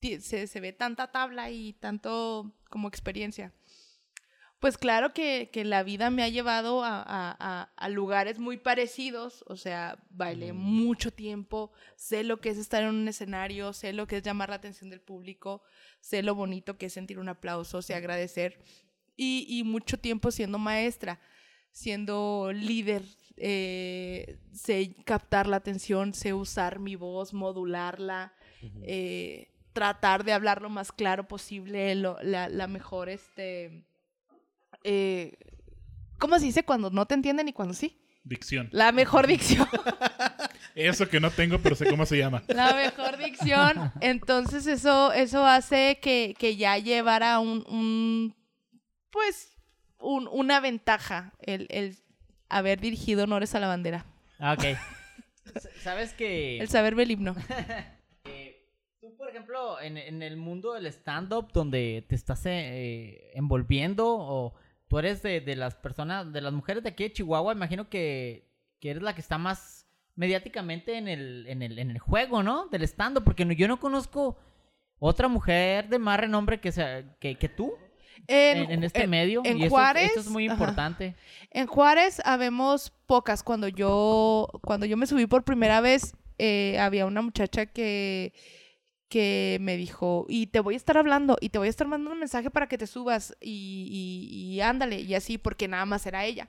[0.01, 3.51] y se, se ve tanta tabla y tanto como experiencia?
[4.61, 9.43] Pues claro que, que la vida me ha llevado a, a- a- lugares muy parecidos,
[9.47, 14.05] o sea, bailé mucho tiempo, sé lo que es estar en un escenario, sé lo
[14.05, 15.63] que es llamar la atención del público,
[15.99, 18.59] sé lo bonito que es sentir un aplauso, sé agradecer,
[19.17, 21.19] y, y mucho tiempo siendo maestra,
[21.71, 23.01] siendo líder,
[23.37, 28.31] eh, sé captar la atención, sé usar mi voz, modularla,
[28.83, 33.87] eh, tratar de hablar lo más claro posible, lo- la, la mejor, este...
[34.83, 35.37] eh,
[36.19, 37.97] ¿Cómo se dice cuando no te entienden y cuando sí?
[38.23, 38.69] Dicción.
[38.71, 39.67] La mejor dicción.
[40.75, 42.43] Eso que no tengo, pero sé cómo se llama.
[42.47, 43.91] La mejor dicción.
[43.99, 48.35] Entonces eso, eso hace que, que ya llevara un, un
[49.09, 49.57] pues,
[49.99, 51.97] un- una ventaja el, el
[52.47, 54.05] haber dirigido honores a la bandera.
[54.39, 54.77] Ah, ok.
[55.83, 57.35] ¿Sabes que El saberme el himno.
[58.25, 58.69] eh,
[59.01, 64.53] tú, por ejemplo, en, en el mundo del stand-up, donde te estás eh, envolviendo, o
[64.91, 68.45] tú eres de, de las personas, de las mujeres de aquí de Chihuahua, imagino que,
[68.81, 72.67] que eres la que está más mediáticamente en el, en el, en el juego, ¿no?
[72.67, 74.37] Del stand-up, porque no- yo no conozco
[74.99, 77.73] otra mujer de más renombre que, sea, que, que tú
[78.27, 79.41] en, en este en- medio.
[79.45, 80.53] en y Juárez, esto es muy ajá.
[80.55, 81.15] importante.
[81.51, 83.43] En Juárez habemos pocas.
[83.43, 88.33] Cuando yo, cuando yo me subí por primera vez, eh, había una muchacha que,
[89.11, 92.13] que me dijo, y te voy a estar hablando, y te voy a estar mandando
[92.13, 96.05] un mensaje para que te subas, y, y, y ándale, y así, porque nada más
[96.07, 96.47] era ella.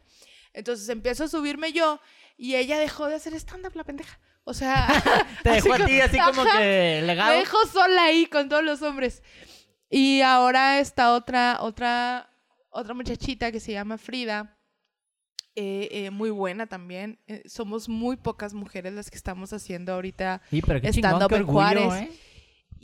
[0.55, 2.01] Entonces empiezo a subirme yo,
[2.39, 4.19] y ella dejó de hacer stand-up, la pendeja.
[4.45, 4.87] O sea,
[5.43, 7.33] Te así dejó a ti así como que legado.
[7.33, 9.23] me dejó sola ahí con todos los hombres.
[9.91, 12.31] Y ahora está otra, otra,
[12.71, 14.57] otra muchachita que se llama Frida.
[15.55, 17.19] eh, eh, muy buena también.
[17.27, 20.41] Eh, somos muy pocas mujeres las que estamos haciendo ahorita.
[20.51, 21.93] Sí, stand-up en Juárez.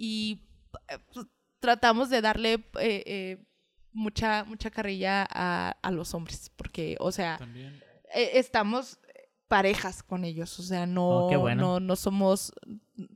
[0.01, 0.43] Y
[0.89, 1.27] eh, pues,
[1.61, 3.45] tratamos de darle eh, eh,
[3.93, 6.51] mucha, mucha carrilla a, a los hombres.
[6.57, 7.39] Porque, o sea,
[8.15, 8.99] eh, estamos
[9.49, 11.63] parejas con ellos, o sea, no, Oh, bueno.
[11.63, 12.53] no, no somos,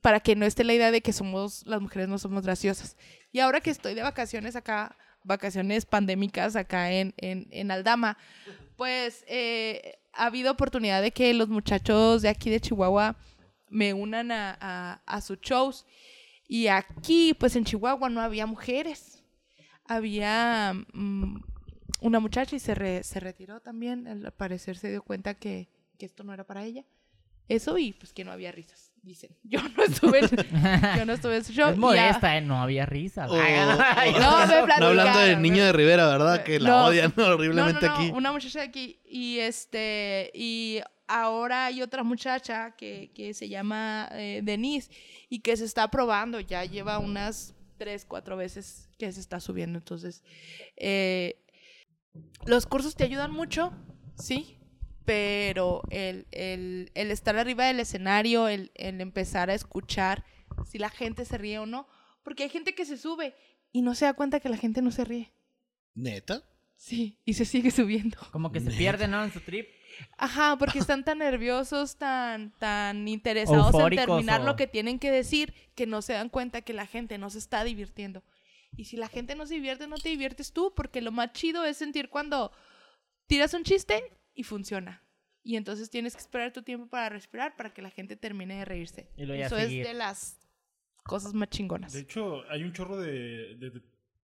[0.00, 2.96] para que no esté la idea de que somos, las mujeres no somos graciosas.
[3.32, 8.16] Y ahora que estoy de vacaciones acá, vacaciones pandémicas acá en, en, en Aldama,
[8.76, 13.14] pues eh, ha habido oportunidad de que los muchachos de aquí de Chihuahua
[13.68, 15.84] me unan a, a, a sus shows.
[16.54, 19.24] Y aquí, pues en Chihuahua no había mujeres.
[19.86, 21.36] Había mm,
[22.02, 24.06] una muchacha y se, re- se retiró también.
[24.06, 26.84] Al parecer se dio cuenta que, que esto no era para ella.
[27.48, 29.30] Eso y pues que no había risas, dicen.
[29.44, 30.28] Yo no estuve en,
[30.98, 31.70] yo no estuve en su show.
[31.70, 32.40] Es modesta, ¿eh?
[32.42, 33.26] No había risa.
[33.28, 36.44] O- Ay, o- ay, No, me no hablando de platicaron, Niño de Rivera, ¿verdad?
[36.44, 36.84] Que la No.
[36.86, 38.10] odian No, no, horriblemente no, aquí.
[38.14, 39.00] una muchacha de aquí.
[39.06, 40.80] Y este, y
[41.20, 44.90] ahora hay otra muchacha que, que se llama eh, Denise
[45.28, 49.78] y que se está probando, ya lleva unas tres, cuatro veces que se está subiendo.
[49.78, 50.22] Entonces,
[50.76, 51.44] eh,
[52.46, 53.72] los cursos te ayudan mucho,
[54.16, 54.58] sí,
[55.04, 60.24] pero el, el- el estar arriba del escenario, el, el empezar a escuchar
[60.70, 61.88] si la gente se ríe o no,
[62.22, 63.34] porque hay gente que se sube
[63.72, 65.32] y no se da cuenta que la gente no se ríe.
[65.94, 66.42] ¿Neta?
[66.76, 68.18] Sí, y se sigue subiendo.
[68.32, 69.22] Como que se pierde, ¿no?
[69.24, 69.68] En su trip.
[70.16, 74.98] Ajá, porque están tan nerviosos, tan, tan interesados en Eufóricos terminar o- lo que tienen
[74.98, 78.22] que decir, que no se dan cuenta que la gente no se está divirtiendo.
[78.76, 81.64] Y si la gente no se divierte, no te diviertes tú, porque lo más chido
[81.64, 82.52] es sentir cuando
[83.26, 84.02] tiras un chiste
[84.34, 85.02] y funciona.
[85.44, 88.64] Y entonces tienes que esperar tu tiempo para respirar para que la gente termine de
[88.64, 89.10] reírse.
[89.16, 90.38] Y ya Eso es de las
[91.02, 91.92] cosas más chingonas.
[91.92, 93.82] De hecho, hay un chorro de, de- de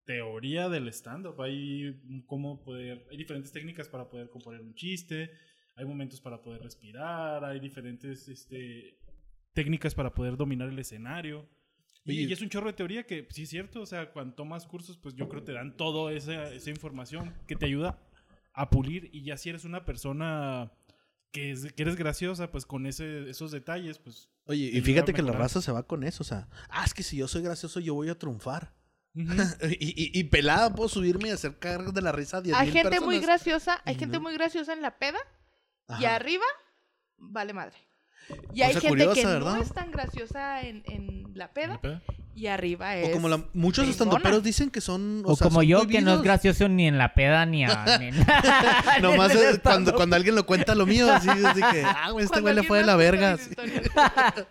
[0.04, 1.40] teoría del stand-up.
[1.40, 5.30] Hay cómo poder, hay diferentes técnicas para poder componer un chiste,
[5.76, 8.98] hay momentos para poder respirar, hay diferentes este,
[9.52, 11.48] técnicas para poder dominar el escenario.
[12.04, 12.20] Y, Oye.
[12.22, 14.98] y es un chorro de teoría que sí es cierto, o sea, cuando tomas cursos,
[14.98, 17.98] pues yo creo que te dan toda esa, esa información que te ayuda
[18.52, 20.70] a pulir y ya si eres una persona
[21.32, 24.28] que, es- que eres graciosa, pues con ese, esos detalles, pues...
[24.46, 27.02] Oye, y fíjate que la raza se va con eso, o sea, ah, es que
[27.02, 28.74] si yo soy gracioso yo voy a triunfar.
[29.14, 32.70] Y, y- y pelada puedo subirme y hacer caer de la risa a 10 Hay
[32.72, 35.18] gente muy graciosa, hay gente muy graciosa en la peda
[36.00, 36.44] y arriba
[37.16, 37.76] vale madre.
[38.54, 39.56] Y O hay gente curiosa, que ¿verdad?
[39.56, 41.80] no es tan graciosa en, en la peda
[42.34, 43.08] y arriba es.
[43.08, 45.22] O como la- muchos estandoperos dicen que son.
[45.26, 47.98] O, sea, como son yo, que no es gracioso ni en la peda ni, a,
[48.00, 48.10] ni.
[49.02, 52.54] Nomás es cuando, alguien lo cuenta lo mío, así, así que, ah, güey, este güey
[52.54, 53.38] le fue de la verga.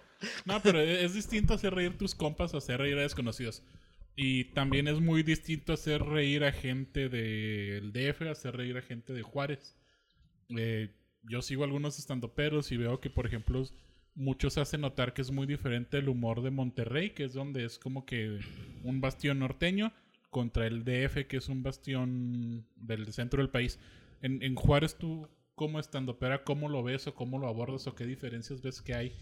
[0.46, 3.62] No, pero es distinto hacer reír tus compas o hacer reír a desconocidos.
[4.15, 9.12] Y también es muy distinto hacer reír a gente del DF, hacer reír a gente
[9.12, 9.76] de Juárez.
[10.58, 13.63] Eh, yo sigo algunos estandoperos y veo que, por ejemplo,
[14.15, 17.79] muchos hacen notar que es muy diferente el humor de Monterrey, que es donde es
[17.79, 18.39] como que
[18.83, 19.93] un bastión norteño,
[20.33, 23.79] contra el DF, que es un bastión del centro del país.
[24.21, 28.05] En, en Juárez, tú, como estandopera, ¿cómo lo ves o cómo lo abordas o qué
[28.05, 29.15] diferencias ves que hay?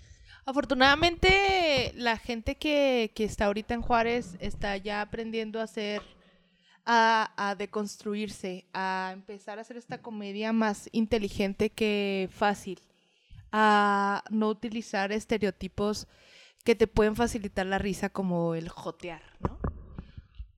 [0.45, 6.01] Afortunadamente, la gente que, que está ahorita en Juárez está ya aprendiendo a hacer,
[6.85, 12.79] a, a deconstruirse, a empezar a hacer esta comedia más inteligente que fácil,
[13.51, 16.07] a no utilizar estereotipos
[16.63, 19.59] que te pueden facilitar la risa como el jotear, ¿no?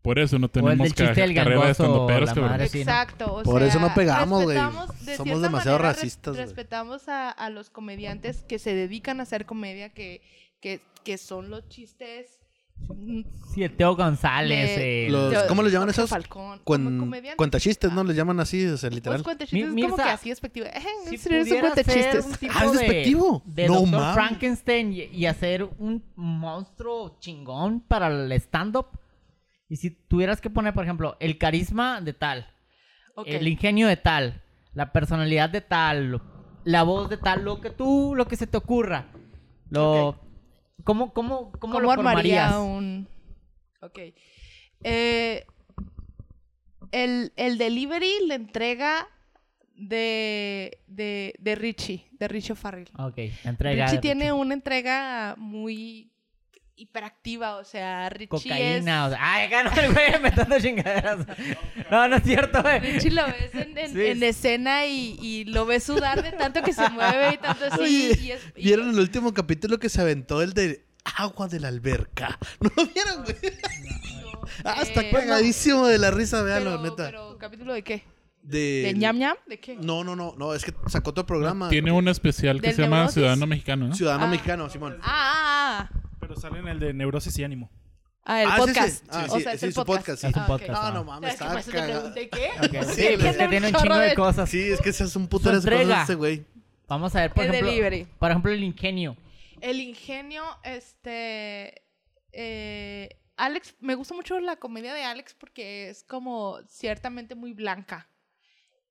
[0.01, 2.51] Por eso no tenemos ca- chiste del carrera de estandoperos, la cabrón.
[2.51, 2.67] madre.
[2.67, 2.81] sí, ¿no?
[2.81, 3.35] Exacto.
[3.35, 4.57] o Por eso sea, no pegamos, güey.
[5.05, 6.45] de Somos demasiado manera, res- racistas, güey.
[6.45, 10.21] Respetamos a, a los comediantes que se dedican a hacer comedia, que,
[10.59, 12.41] que, que son los chistes.
[13.53, 14.77] Sí, el Teo González.
[14.79, 16.09] el- Los- ¿cómo les llaman esos?
[16.09, 16.59] Falcón,
[17.37, 18.03] cuentachistes, ¿no?
[18.03, 19.23] Les llaman así, o sea, Pues literal.
[19.23, 20.65] cuentachistes Mi- es como que así despectivo.
[20.65, 22.25] Eh, Si es un cuentachistes.
[22.25, 23.43] un tipo Ah, ¿es de- despectivo?
[23.45, 24.13] De No.
[24.13, 28.87] Frankenstein y, y hacer un monstruo chingón para el stand-up.
[29.69, 32.47] Y si tuvieras que poner, por ejemplo, el carisma de tal,
[33.25, 34.41] el ingenio de tal,
[34.73, 36.21] la personalidad de tal,
[36.63, 39.07] la voz de tal, lo que tú, lo que se te ocurra.
[39.69, 40.19] Lo,
[40.83, 42.55] ¿Cómo, cómo, cómo, ¿Cómo lo armaría formarías?
[42.57, 43.07] un...?
[43.81, 43.99] Ok.
[44.83, 45.45] Eh,
[46.91, 49.07] el, el delivery, la entrega
[49.75, 52.89] de, de, de Richie, de Richie Farrell.
[52.97, 53.85] Ok, entrega.
[53.85, 54.31] Richie tiene Richie.
[54.33, 56.12] una entrega muy
[56.75, 59.05] hiperactiva, o sea, Richie Cocaína.
[59.07, 59.13] es...
[59.13, 61.19] o sea, ay, no, el güey metiendo chingaderas.
[61.91, 62.79] No, no es cierto, güey.
[62.79, 64.01] Richie lo ves en, en- Sí.
[64.05, 67.79] en escena y, y lo ves sudar de tanto que se mueve y tanto así.
[67.81, 70.83] Oye, y es- y- ¿Vieron el último capítulo que se aventó el de
[71.17, 72.37] agua de la alberca?
[72.59, 73.35] ¿No lo vieron, güey?
[74.65, 77.05] Ah, está Eh, cagadísimo de la risa, véanlo, pero, neta.
[77.05, 78.03] pero, ¿capítulo de qué?
[78.41, 78.81] de...
[78.87, 79.37] ¿De ñam ñam?
[79.47, 79.77] ¿De qué?
[79.77, 81.69] No, no, no, no, es que sacó otro programa.
[81.69, 83.07] Tiene un especial que ¿Del se llama?
[83.07, 83.95] Ciudadano Mexicano, ¿no?
[83.95, 84.27] Ciudadano Ah.
[84.27, 84.97] mexicano, Simón.
[85.01, 85.99] Ah, ah, ah.
[86.27, 87.69] Pero sale en el de neurosis y ánimo.
[88.25, 89.05] Ah, el Ah, podcast.
[89.09, 89.99] Ah, o sí, sea, es el su podcast.
[90.07, 90.27] podcast, sí.
[90.27, 90.71] Es un Ah, podcast.
[90.71, 90.91] No, Ah.
[90.91, 92.49] no mames, está te pregunté qué.
[92.59, 94.49] Ok, Sí, es que tiene un chingo de cosas.
[94.49, 96.45] Sí, es que ese es un putero Su de cosas este güey.
[96.87, 97.69] Vamos a ver, por El ejemplo.
[97.71, 98.05] delivery.
[98.19, 99.17] Por ejemplo, el ingenio.
[99.61, 101.81] El ingenio, este.
[102.31, 108.07] eh, Alex, me gusta mucho la comedia de Alex porque es como ciertamente muy blanca.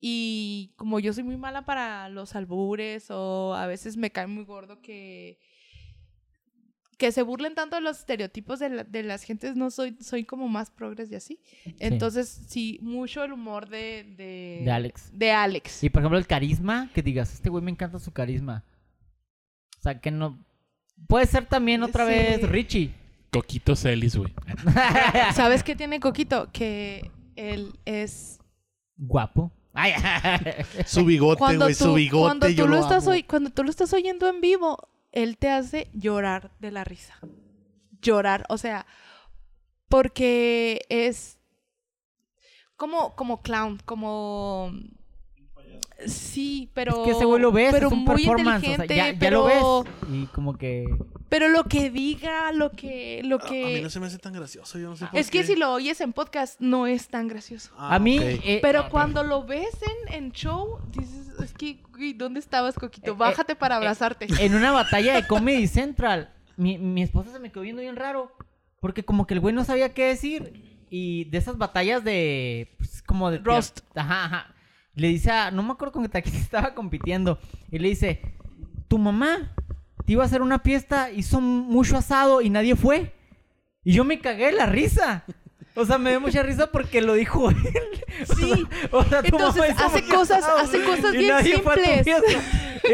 [0.01, 4.45] Y como yo soy muy mala para los albures o a veces me cae muy
[4.45, 5.39] gordo que
[7.03, 10.25] que se burlen tanto de los estereotipos de, la- de las gentes, no soy, soy
[10.25, 11.41] como más progres y así.
[11.81, 15.11] Entonces, sí, mucho el humor de, de, De Alex.
[15.13, 15.83] De Alex.
[15.83, 18.63] Y por ejemplo, el carisma, que digas, este güey me encanta su carisma.
[19.79, 20.39] O sea, que no.
[21.09, 22.13] Puede ser también otra Sí.
[22.13, 22.95] vez Richie.
[23.33, 24.33] Coquito Celis, güey.
[25.35, 26.51] ¿Sabes qué tiene Coquito?
[26.53, 28.39] Que él es
[28.97, 29.51] Guapo.
[29.73, 29.93] Ay,
[30.87, 33.13] Su bigote, güey, su bigote, cuando yo tú lo lo estás amo.
[33.13, 34.79] oy- cuando tú lo estás oyendo en vivo,
[35.13, 37.19] él te hace llorar de la risa.
[38.01, 38.87] Llorar, o sea,
[39.89, 41.39] porque es
[42.77, 44.73] como como clown, como
[46.07, 48.59] sí, pero es que ese güey lo ves, pero es un muy performance.
[48.59, 49.93] O sea, inteligente, ya, ya pero, lo ves.
[50.13, 50.85] Y como que.
[51.29, 54.19] pero lo que diga, lo que lo A- que A mí no se me hace
[54.19, 57.09] tan gracioso, yo no sé por es que si lo oyes en podcast no es
[57.09, 57.73] tan gracioso.
[57.77, 58.19] Ah, a mí.
[58.21, 59.77] eh, Pero cuando lo ves
[60.09, 63.13] en, en show, dices, es que, güey, ¿dónde estabas, Coquito?
[63.13, 64.27] Eh, Bájate para eh, abrazarte.
[64.39, 68.33] en una batalla de Comedy Central, mi, mi esposa se me quedó viendo bien raro.
[68.81, 70.71] Porque como que el güey no sabía qué decir.
[70.91, 72.75] Y de esas batallas de.
[72.77, 73.39] pues, como de.
[73.39, 73.81] Roast.
[73.95, 74.52] Ajá, ajá.
[74.95, 75.51] Le dice a.
[75.51, 77.39] No me acuerdo con quién estaba compitiendo.
[77.71, 78.21] Y le dice:
[78.89, 79.55] Tu mamá
[80.07, 83.13] te iba a hacer una fiesta, hizo mucho asado y nadie fue.
[83.85, 85.25] Y yo me cagué de la risa.
[85.75, 87.57] O sea, me dio mucha risa porque lo dijo él.
[88.37, 88.67] Sí.
[88.91, 92.07] o sea, Entonces, hace cosas- asado hace cosas bien a simples.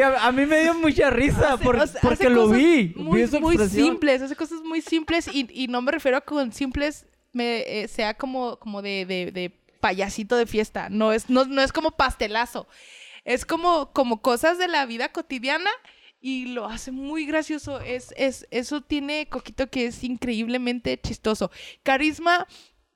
[0.04, 2.92] a, a mí me dio mucha risa Hace- por- o sea, porque lo vi.
[2.96, 7.04] Muy, vi simples, hace cosas muy simples y, y no me refiero a con simples,
[7.32, 10.88] me, eh, sea como, como de, de- de payasito de fiesta.
[10.90, 12.66] No es, no, no es como pastelazo.
[13.24, 15.70] Es como, como cosas de la vida cotidiana
[16.20, 17.80] y lo hace muy gracioso.
[17.80, 21.50] Es, es, eso tiene Coquito que es increíblemente chistoso.
[21.82, 22.46] Carisma.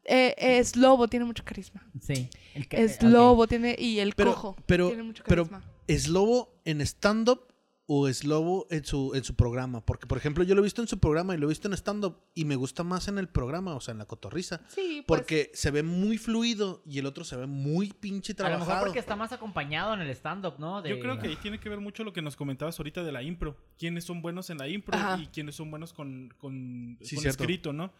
[0.04, 1.86] eh, es lobo, tiene mucho carisma.
[2.00, 2.28] Sí.
[2.54, 3.76] el ca- Es eh, lobo, tiene.
[3.78, 4.56] Y el Pero, cojo.
[4.66, 5.70] pero, tiene mucho pero, carisma.
[5.86, 7.51] ¿es lobo en stand-up
[7.86, 9.84] o es lobo en su, en su programa?
[9.84, 11.74] Porque, por ejemplo, yo lo he visto en su programa y lo he visto en
[11.74, 14.60] stand-up y me gusta más en el programa, o sea, en la cotorriza.
[14.68, 18.42] Sí, pues, Porque se ve muy fluido y el otro se ve muy pinche A
[18.42, 18.86] lo mejor trabajado.
[18.86, 20.80] porque está más acompañado en el stand-up, ¿no?
[20.80, 23.12] De- Yo creo que ahí tiene que ver mucho lo que nos comentabas ahorita de
[23.12, 23.56] la impro.
[23.78, 25.18] Quiénes son buenos en la impro Ajá.
[25.20, 27.92] y quiénes son buenos con, con, Sí, con escrito, ¿no?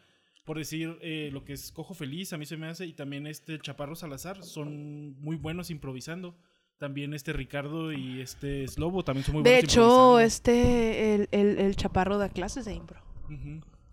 [0.45, 3.27] Por decir, eh, lo que es Cojo Feliz, a mí se me hace, y también
[3.29, 6.35] este Chaparro Salazar, son muy buenos improvisando.
[6.83, 10.19] También este Ricardo y este Slobo también son muy De buenos hecho, improvisando.
[10.19, 13.01] este, el, el, el chaparro da clases de impro.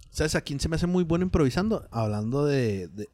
[0.10, 1.88] ¿Sabes a quién se me hace muy bueno improvisando?
[1.92, 3.08] Hablando de, de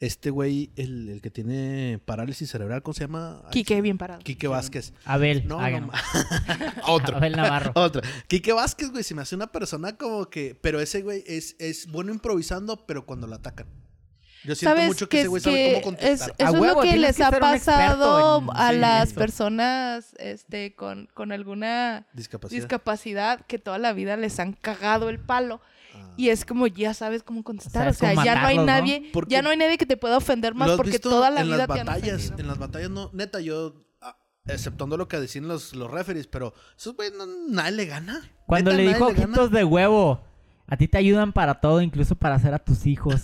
[0.00, 3.44] este güey, el, el que tiene parálisis cerebral, ¿cómo se llama?
[3.52, 4.20] Quique, bien parado.
[4.24, 4.94] Quique Vázquez.
[5.04, 5.46] Abel.
[5.46, 5.90] No, no,
[6.88, 7.18] Otro.
[7.18, 7.70] Abel Navarro.
[7.80, 8.02] Otra.
[8.26, 10.58] Quique Vázquez, güey, se me hace una persona como que.
[10.60, 13.68] Pero ese güey es, es bueno improvisando, pero cuando lo atacan.
[14.44, 16.30] Yo siento ¿Sabes mucho que, que ese güey sabe cómo contestar.
[16.30, 19.18] es- eso es lo que les que ha pasado en- a sí, las eso.
[19.18, 22.60] personas este con, con alguna Discapacidad.
[22.60, 25.60] discapacidad que toda la vida les han cagado el palo
[25.94, 26.14] Ah.
[26.16, 28.46] y es como ya sabes cómo contestar, O o sea, sea, es como ya no
[28.46, 28.64] hay ¿no?
[28.64, 31.30] nadie, Porque- ya no hay nadie que te pueda ofender más ¿Lo has porque toda
[31.30, 32.38] la en vida las te han batallas, ofendido.
[32.38, 36.54] en las batallas no, neta, yo ah, exceptuando lo que decían los, los referees, pero
[36.78, 38.22] esos güey no, nadie le gana.
[38.46, 40.22] Cuando Neta, le dijo ojitos de huevo,
[40.70, 43.22] a ti te ayudan para todo, incluso para hacer a tus hijos.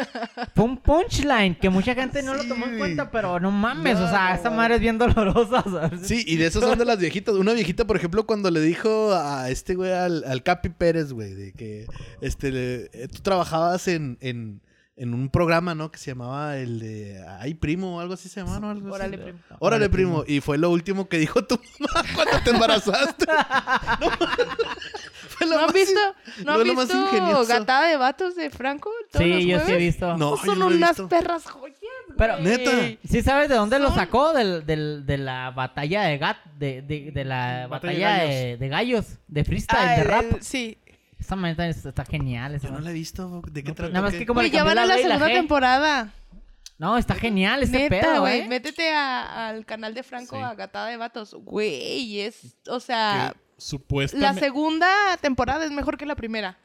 [0.54, 4.08] Fue un punchline que mucha gente no lo tomó en cuenta, pero no mames, o
[4.08, 4.56] sea, No, esa no.
[4.56, 5.62] madre es bien dolorosa.
[5.62, 6.00] ¿sabes?
[6.06, 7.34] Sí, y de esos son de las viejitas.
[7.36, 11.32] Una viejita, por ejemplo, cuando le dijo a este güey, al, al Capi Pérez, güey,
[11.34, 11.86] de que
[12.20, 14.60] este, le- eh, tú trabajabas en, en,
[14.96, 15.92] en un programa, ¿no?
[15.92, 18.70] Que se llamaba el de Ay Primo o algo así se llamaba, ¿no?
[18.70, 18.96] Algo así.
[18.96, 19.38] Órale, primo.
[19.60, 20.24] Órale, primo.
[20.26, 23.24] Y fue lo último que dijo tu mamá cuando te embarazaste.
[24.00, 24.10] No,
[25.40, 26.00] lo ¿No han más- visto,
[26.44, 27.46] ¿no han lo más visto ingenioso.
[27.46, 28.90] Gatada de Vatos de Franco?
[29.12, 29.78] todos los Sí, yo sí he jueves?
[29.78, 30.16] visto.
[30.16, 31.08] No, yo son no lo he unas visto.
[31.08, 31.78] perras joyas,
[32.16, 32.44] Pero- güey.
[32.44, 32.70] Neta.
[33.08, 34.32] ¿Sí sabes de dónde lo Son- sacó?
[34.32, 38.56] Del, del- de la batalla de gat, de, de, de la Batalla batalla de de,
[38.56, 40.24] de gallos, de freestyle, Ah, de el- rap.
[40.32, 40.78] el- sí.
[41.18, 42.54] Esa manera está, está genial.
[42.54, 43.42] esa Yo no la he visto.
[43.50, 43.92] ¿De qué No, trata?
[43.92, 44.20] Nada más ¿Qué?
[44.20, 45.32] que como Güey, le ya cambió van a la B y segunda G.
[45.32, 46.12] temporada.
[46.78, 48.40] No, está genial ese Neta, pedo, güey.
[48.42, 48.48] ¿eh?
[48.48, 50.42] Métete a- al canal de Franco Sí.
[50.42, 51.34] a Gatada de Vatos.
[51.34, 52.56] Güey, es.
[52.68, 54.40] O sea, Que la supuestamente.
[54.40, 56.56] segunda temporada es mejor que la primera.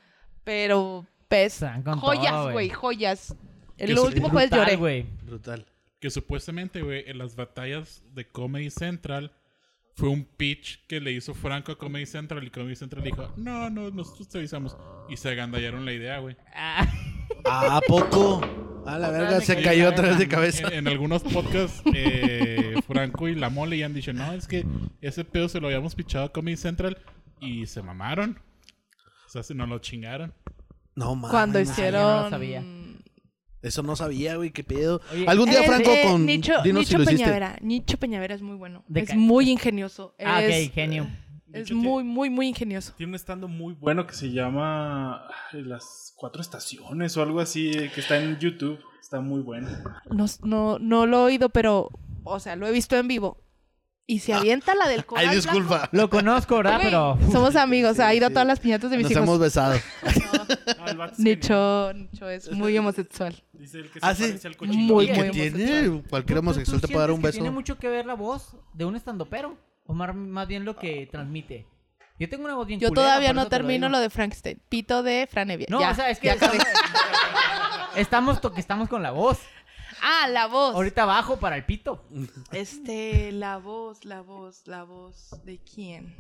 [0.44, 1.62] Pero, pues.
[1.84, 2.70] Con Joyas, güey.
[2.70, 3.36] joyas.
[3.78, 4.76] El último jueves lloré.
[4.76, 5.06] güey.
[5.24, 5.66] Brutal.
[6.00, 9.32] Que supuestamente, güey, en las batallas de Comedy Central
[9.96, 13.70] fue un pitch que le hizo Franco a Comedy Central y Comedy Central dijo, no,
[13.70, 14.76] no, nosotros te avisamos.
[15.10, 16.36] Y se agandallaron la idea, güey.
[16.54, 16.86] Ah,
[17.46, 18.42] ¿A poco?
[18.86, 20.68] A la Otra verga, se cayó otra vez de cabeza.
[20.68, 24.66] En, en algunos podcasts, eh, Franco y La Mole ya han dicho, no, es que
[25.02, 26.98] ese pedo se lo habíamos pichado a Comedy Central
[27.40, 28.40] y se mamaron.
[29.26, 30.34] O sea, se nos lo chingaron.
[30.96, 31.32] No mames.
[31.32, 32.24] Cuando no hicieron.
[32.24, 32.64] lo sabía.
[33.62, 35.02] Eso no sabía, güey, qué pedo.
[35.14, 36.26] Oye, Algún día, Franco, eh, con.
[36.26, 37.24] Nicho, dinos si Nicho lo hiciste.
[37.24, 37.58] Peñavera.
[37.62, 38.84] Nicho Peñavera es muy bueno.
[38.88, 40.16] De es muy ingenioso.
[40.20, 41.10] ah, es, ok, genio.
[41.54, 42.94] Es muy, muy, muy ingenioso.
[42.98, 47.92] Tiene un estando muy bueno que se llama Las Cuatro Estaciones o algo así, eh,
[47.94, 48.80] que está en YouTube.
[49.02, 49.70] Está muy bueno.
[50.10, 51.90] No, no, no lo he oído, pero.
[52.24, 53.38] O sea, lo he visto en vivo.
[54.06, 55.88] Y se avienta la del coral Ay, disculpa.
[55.94, 56.80] Lo conozco, ¿verdad?
[56.82, 57.18] Pero.
[57.32, 58.00] Somos amigos.
[58.00, 59.24] ha ido a todas las piñatas de mis Nos hijos.
[59.24, 59.76] hemos besado.
[60.02, 60.14] Ah, es
[60.90, 61.14] genial.
[61.18, 63.36] Nicho, Nicho es muy homosexual.
[63.54, 64.24] Dice el que se Ah, sí.
[64.24, 64.78] parece al cochino.
[64.94, 65.50] Muy, ¿Y muy qué tiene?
[65.64, 66.04] homosexual.
[66.10, 67.34] Cualquier ¿Tú- tú- homosexual tú te puede dar un beso.
[67.36, 69.58] Tiene mucho que ver la voz de un estandopero.
[69.86, 71.68] O más bien lo que transmite.
[72.20, 73.98] Yo tengo una voz bien Yo culera, todavía no termino digo.
[73.98, 74.62] lo de Frankenstein.
[74.70, 75.66] Pito de Franevia.
[75.70, 76.58] No, ya, o sea, es que estamos,
[77.96, 79.40] estamos, to- que estamos con la voz.
[80.02, 80.76] Ah, la voz.
[80.76, 82.06] Ahorita bajo para el pito.
[82.52, 85.32] Este, la voz, la voz, la voz.
[85.44, 86.16] ¿De quién?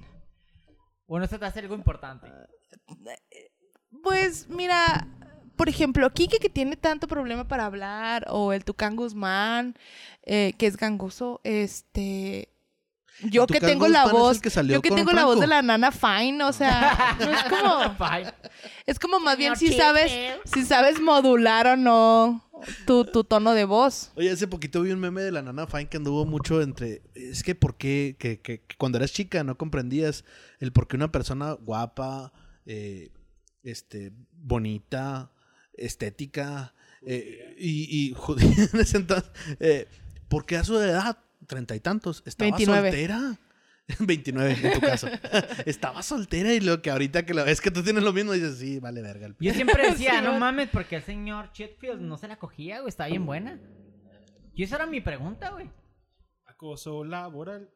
[1.06, 2.28] Bueno, eso te hace algo importante.
[4.02, 5.08] Pues mira,
[5.56, 9.78] por ejemplo, Kike que tiene tanto problema para hablar, o el Tucán Guzmán,
[10.24, 12.50] eh, que es gangoso, este...
[13.22, 15.92] Yo que tengo la voz, que salió yo que tengo la voz de la nana
[15.92, 17.96] Fine, o sea, no es como,
[18.86, 20.12] es como más bien si sabes,
[20.46, 22.50] si sabes modular o no
[22.86, 24.12] tu, tu tono de voz.
[24.16, 27.02] Oye, hace poquito vi un meme de la nana Fine que anduvo mucho entre.
[27.14, 28.16] Es que, ¿por qué?
[28.20, 30.26] Que, que- que cuando eras chica no comprendías
[30.60, 32.34] el por qué una persona guapa,
[32.66, 33.12] eh,
[33.64, 35.32] este, bonita,
[35.74, 36.74] estética,
[37.06, 39.88] eh, y, y judía en ese entonces, eh,
[40.30, 42.90] ¿por qué a su edad, treinta y tantos, estaba 29.
[42.92, 43.38] soltera?
[44.00, 45.08] 29 en tu caso.
[45.66, 48.58] estaba soltera y lo que ahorita que lo ves que tú tienes lo mismo dices,
[48.58, 49.26] sí, vale verga.
[49.28, 52.90] el Yo siempre decía, no mames, porque el señor Chetfield no se la cogía, güey,
[52.90, 53.60] está bien buena.
[54.56, 55.70] Y esa era mi pregunta, güey.
[56.46, 57.70] Acoso laboral.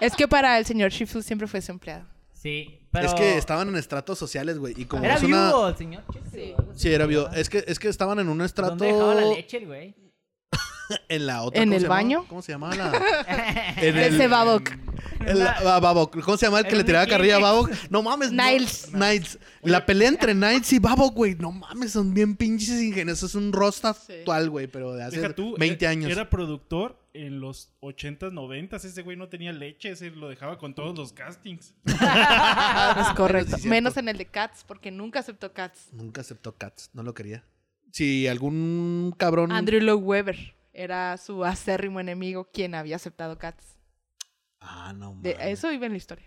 [0.00, 2.06] Es que para el señor Sheffield siempre fue su empleado.
[2.32, 3.06] Sí, pero...
[3.08, 4.72] Es que estaban en estratos sociales, güey.
[4.76, 6.76] Y como Era es una- viudo el señor Chetfield.
[6.76, 7.28] Sí, era viudo.
[7.32, 8.70] Es que, es que estaban en un estrato.
[8.76, 9.94] ¿Dónde dejaba la leche güey?
[11.08, 11.62] En la otra.
[11.62, 12.00] ¿En ¿cómo el llamaba?
[12.00, 12.24] baño?
[12.28, 12.92] ¿Cómo se llamaba la.?
[13.76, 14.70] En De ese Babok.
[15.26, 16.20] el- ah, Babok.
[16.22, 17.40] ¿Cómo se llama el que En le tiraba carrilla a.
[17.40, 17.70] Babok?
[17.90, 18.32] No mames.
[18.32, 18.42] no.
[18.44, 18.92] Niles.
[18.92, 19.38] Niles.
[19.62, 21.34] La pelea entre Niles y Babok, güey.
[21.34, 23.30] No mames, son bien pinches ingeniosos.
[23.30, 24.12] Es un roast Sí.
[24.14, 26.10] actual, güey, pero de hace Deja tú, 20 e- años.
[26.10, 28.84] Era productor en los 80s, 90s.
[28.84, 31.74] Ese güey no tenía leche, ese lo dejaba con todos los castings.
[31.84, 33.56] Es correcto.
[33.58, 33.68] Sí.
[33.68, 35.88] Menos en el de Cats, porque nunca aceptó Cats.
[35.92, 36.90] Nunca aceptó Cats.
[36.92, 37.44] No lo quería.
[37.92, 39.50] Si algún cabrón.
[39.52, 43.76] Andrew Lloyd Webber era su acérrimo enemigo quien había aceptado Cats.
[44.60, 45.48] Ah, no De mames.
[45.52, 46.26] eso iba en la historia.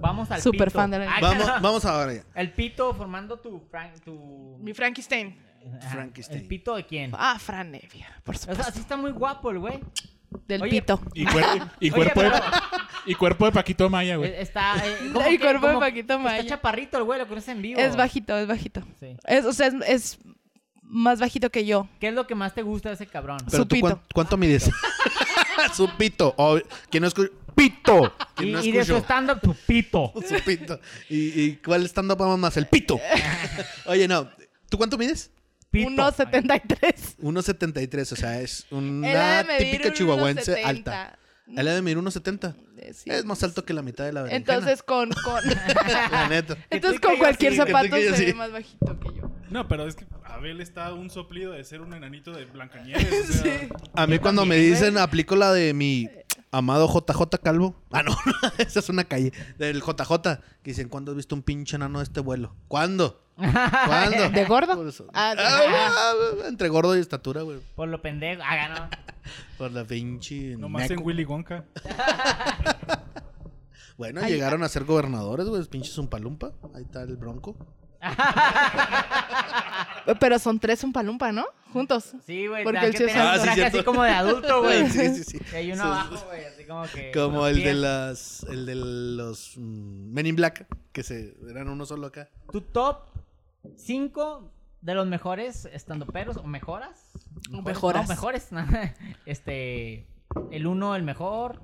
[0.00, 0.70] Vamos al pito.
[0.70, 2.24] fan de la- Ah, Vamos, vamos ahora ya.
[2.34, 3.60] El pito formando tu...
[3.70, 4.58] Frank, tu...
[4.60, 5.34] Mi Frankenstein.
[5.90, 6.40] Frankenstein.
[6.42, 7.10] ¿El pito de quién?
[7.14, 8.72] Ah, Fran Evia, por O sea, supuesto.
[8.74, 9.80] sí está muy guapo el güey.
[10.46, 11.00] del Oye, pito.
[11.14, 12.32] Y, cuer- y Oye, cuerpo, de,
[13.06, 14.34] y cuerpo de Paquito Maya, güey.
[14.34, 14.74] Está.
[14.86, 16.36] eh, ¿cómo El que- cuerpo de Paquito Maya.
[16.40, 17.80] Está chaparrito el güey, lo conoces en vivo.
[17.80, 18.82] Es bajito, es bajito.
[19.00, 19.16] Sí.
[19.24, 20.18] Es, o sea, es, es
[20.94, 21.88] más bajito que yo.
[22.00, 23.38] ¿Qué es lo que más te gusta de ese cabrón?
[23.50, 23.86] Pero Su tú, pito.
[23.88, 24.70] ¿cuán- ¿cuánto mides?
[25.74, 26.34] su pito.
[26.36, 26.58] O,
[26.90, 27.30] ¿Quién no escucha?
[27.54, 28.06] ¡Pito!
[28.06, 30.12] Y, ¿Quién no y de su stand-up, tu pito.
[30.28, 30.80] Su pito.
[31.08, 32.56] ¿Y, y cuál stand-up vamos más?
[32.56, 32.98] El pito.
[33.86, 34.28] Oye, no.
[34.68, 35.30] ¿Tú cuánto mides?
[35.70, 35.90] Pito.
[35.90, 37.16] 1.73.
[37.20, 40.64] 1.73, o sea, es una ha de medir típica chihuahuense 1.70.
[40.64, 41.18] alta.
[41.56, 42.54] Él ha de medir 1.70.
[42.78, 43.10] Eh, sí.
[43.10, 44.54] Es más alto que la mitad de la berenjena.
[44.54, 45.42] Entonces con, con
[46.10, 46.56] La neta.
[46.70, 49.23] entonces con cualquier sí, que tú zapato que yo se ve más bajito que yo.
[49.50, 53.30] No, pero es que Abel está un soplido de ser un enanito de Blancanieves.
[53.30, 56.08] o sea, A mí cuando me dicen, aplico la de mi
[56.50, 57.74] amado JJ Calvo.
[57.92, 58.16] Ah, no,
[58.58, 59.32] esa es una calle.
[59.58, 60.40] Del JJ.
[60.62, 62.54] Que dicen, ¿cuándo has visto un pinche enano de este vuelo?
[62.68, 63.20] ¿Cuándo?
[63.36, 64.28] ¿Cuándo?
[64.32, 64.76] ¿De gordo?
[64.76, 65.06] Por eso.
[65.12, 65.42] Ah, sí.
[65.44, 66.12] Ah,
[66.48, 67.58] entre gordo y estatura, güey.
[67.74, 68.42] Por lo pendejo.
[68.44, 68.88] Ah, no.
[69.58, 70.56] Por la pinche.
[70.56, 71.02] nomás en meco.
[71.08, 71.64] Willy Wonka.
[73.96, 75.64] Bueno, llegaron a ser gobernadores, güey.
[75.64, 76.52] Pinche Zumpalumpa.
[76.74, 77.56] Ahí está el bronco.
[80.20, 81.46] Pero son tres un palumpa, ¿no?
[81.72, 82.12] Juntos.
[82.26, 82.62] Sí, güey.
[82.64, 83.78] Porque Porque el que César- tener Ah, un sí, traje cierto.
[83.78, 84.86] así como de adulto, güey.
[84.90, 85.38] Sí, sí, sí.
[85.52, 86.44] Y hay uno Sí, abajo, güey.
[86.44, 87.12] Así como que.
[87.12, 87.76] Como los el de pies.
[87.76, 88.42] las.
[88.50, 89.52] El de los.
[89.56, 90.66] mm, Men in Black.
[90.92, 92.28] Que se eran uno solo acá.
[92.52, 92.98] Tu top
[93.76, 94.50] 5
[94.82, 97.12] de los mejores estandoperos o mejoras.
[97.50, 98.52] Mejores, mejoras.
[98.52, 98.92] No, mejores.
[99.26, 100.06] este.
[100.50, 101.62] El uno, el mejor.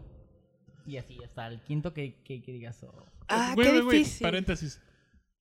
[0.91, 2.83] Y así, hasta el quinto que, que, que digas.
[2.83, 2.93] oh.
[3.29, 4.25] Ah, qué güey, difícil.
[4.25, 4.81] Paréntesis.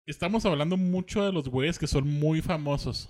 [0.07, 3.09] Estamos hablando mucho de los güeyes que son muy famosos.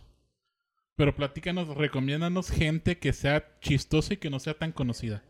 [0.96, 5.24] Pero platícanos, recomiéndanos gente que sea chistosa y que no sea tan conocida.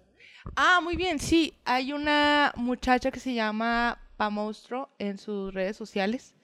[0.56, 1.54] Ah, muy bien, sí.
[1.64, 6.34] Hay una muchacha que se llama Pa Monstruo en sus redes sociales.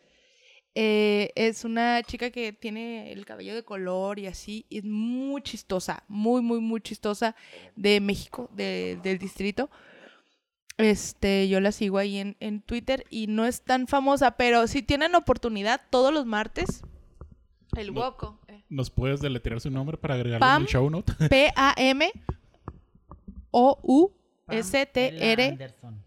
[0.75, 4.67] Eh, es una chica que tiene el cabello de color y así.
[4.69, 7.35] y es muy chistosa, muy, muy, muy chistosa
[7.75, 9.71] de México, de- del distrito.
[10.79, 14.83] Este, yo la sigo ahí en, en Twitter y no es tan famosa, pero si
[14.83, 16.83] tienen oportunidad todos los martes,
[17.77, 18.01] el No.
[18.03, 18.39] Woco.
[18.49, 20.57] eh, ¿Nos puedes deletrear su nombre para agregarlo Pam.
[20.63, 21.13] en el show note?
[24.49, 25.49] P-A-M-O-U-S-T-R.
[25.49, 26.05] Anderson.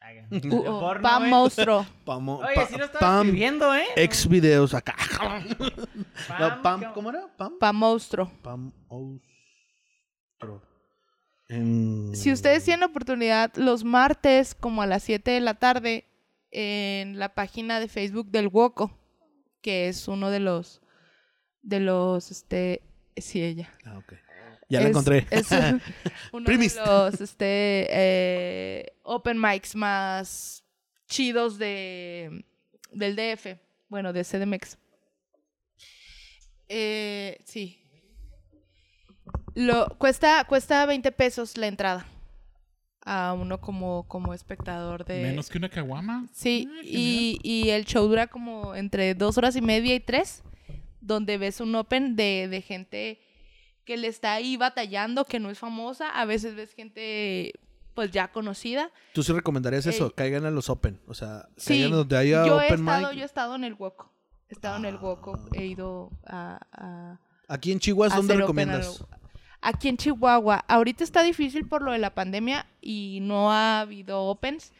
[0.00, 0.26] Hagan.
[0.30, 1.28] U- De o- porno, Pam.
[1.28, 1.86] Monstruo.
[2.04, 3.86] Pamo, Oye, sí lo estaba Pam, escribiendo, ¿eh?
[3.96, 4.94] Ex videos acá.
[5.18, 5.44] Pam,
[6.38, 6.94] No, Pam, ¿cómo?
[6.94, 7.26] ¿Cómo era?
[7.36, 7.58] Pam.
[7.58, 8.30] Pam Monstruo.
[8.42, 8.72] Pam.
[11.48, 16.04] En- Si ustedes tienen oportunidad los martes como a las 7 de la tarde
[16.50, 18.96] en la página de Facebook del Woco,
[19.60, 20.80] que es uno de los
[21.62, 22.82] de los este
[23.16, 23.72] sí ella.
[23.84, 24.14] Ah, ok.
[24.68, 25.26] Ya la Es- encontré.
[25.30, 25.48] Es
[26.32, 26.74] uno Primis.
[26.74, 30.64] de los este eh, open mics más
[31.08, 32.44] chidos de
[32.92, 34.78] del DF, bueno, de CDMX.
[36.68, 37.80] Eh, sí.
[39.56, 42.06] Lo cuesta cuesta 20 pesos la entrada
[43.04, 46.26] a uno como como espectador de Menos que una caguama.
[46.32, 50.42] Sí, y, y el show dura como entre dos horas y media y tres,
[51.00, 53.20] donde ves un open de, de gente
[53.86, 57.52] que le está ahí batallando, que no es famosa, a veces ves gente
[57.94, 58.90] pues ya conocida.
[59.14, 60.08] ¿Tú sí recomendarías eso?
[60.08, 61.00] Eh, Caigan a los Open.
[61.06, 63.16] O sea, Sí, caigan donde haya yo he Open estado, mic.
[63.16, 64.12] yo he estado en el Woco,
[64.50, 66.58] he estado en el Woco, he ido a...
[66.72, 69.04] a Aquí en Chihuahua, ¿dónde recomiendas?
[69.68, 70.64] Aquí en Chihuahua.
[70.68, 74.72] Ahorita está difícil por lo de la pandemia y no ha habido opens,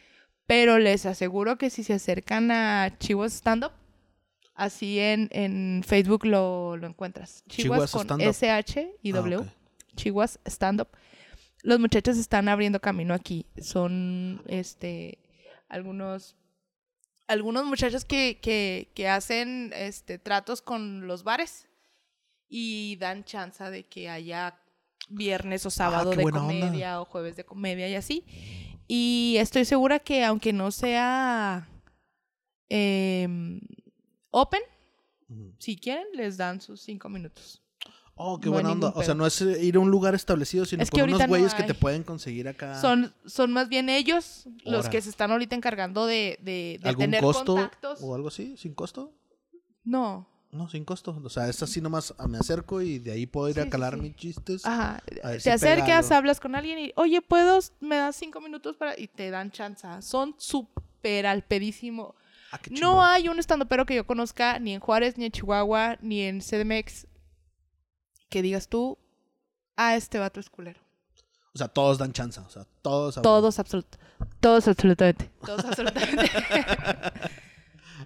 [0.46, 3.72] pero les aseguro que si se acercan a Chihuahua Stand Up,
[4.54, 7.42] así en, en Facebook lo, lo encuentras.
[7.48, 8.20] Chihuahua con.
[8.20, 9.36] S-H y Ah, W.
[9.38, 9.46] ok.
[9.96, 10.88] Chihuahua Stand Up.
[11.64, 13.44] Los muchachos están abriendo camino aquí.
[13.60, 15.18] Son este
[15.68, 16.36] algunos
[17.26, 21.66] algunos muchachos que, que, que hacen este tratos con los bares
[22.48, 24.60] y dan chance de que haya
[25.08, 26.40] viernes o sábado Ah, qué de onda.
[26.40, 28.24] comedia o jueves de comedia y así.
[28.88, 31.68] Y estoy segura que aunque no sea
[32.68, 33.60] em,
[34.30, 34.60] open,
[35.58, 37.62] si quieren, les dan sus cinco minutos.
[38.18, 38.92] Oh, qué No buena onda.
[38.94, 41.20] O sea, no es eh, ir a un lugar establecido, sino Es que con unos
[41.20, 42.80] ahorita no güeyes que te pueden conseguir acá.
[42.80, 47.04] Son, son más bien ellos los que se están ahorita encargando de, de, de ¿Algún
[47.04, 47.98] tener costo contactos.
[48.02, 48.56] o algo así?
[48.56, 49.12] ¿Sin costo?
[49.84, 50.26] No.
[50.52, 51.20] No, sin costo.
[51.22, 53.68] O sea, es así nomás ah, me acerco y de ahí puedo ir Sí, a
[53.68, 54.00] calar sí.
[54.00, 54.64] mis chistes.
[54.64, 55.02] Ajá.
[55.04, 57.58] Te si acercas, hablas con alguien y, oye, ¿puedo?
[57.80, 58.98] ¿Me das cinco minutos para...?
[58.98, 59.86] Y te dan chance.
[60.00, 62.14] Son súper al pedísimo.
[62.52, 66.22] Ah, No hay un estandopero que yo conozca, ni en Juárez, ni en Chihuahua, ni
[66.22, 67.06] en CDMX,
[68.30, 68.96] que digas tú,
[69.76, 70.80] ah, este vato es culero.
[71.54, 72.38] O sea, todos dan chance.
[72.40, 73.20] O sea, todos.
[73.22, 73.86] Todos, absolut
[74.40, 75.30] todos absolutamente.
[75.44, 76.30] Todos absolutamente.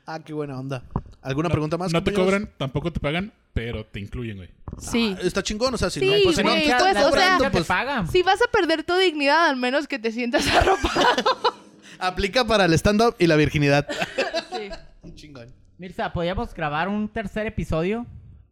[0.07, 0.83] Ah, qué buena onda.
[1.23, 1.93] ¿Alguna No- pregunta más?
[1.93, 4.49] No te cobran, tampoco te pagan, pero te incluyen, güey.
[4.79, 5.15] Sí.
[5.19, 6.97] Ah, está chingón, o sea, si Sí, no, pues, si no güey, te están pues,
[6.97, 8.09] o sea, cobrando, te pues, pagan.
[8.09, 11.07] Si vas a perder tu dignidad, al menos que te sientas arropado.
[11.99, 13.87] aplica para el stand-up y la virginidad.
[14.53, 14.69] Sí.
[15.15, 15.49] chingón.
[15.79, 18.07] Mirza, ¿podríamos grabar un tercer episodio?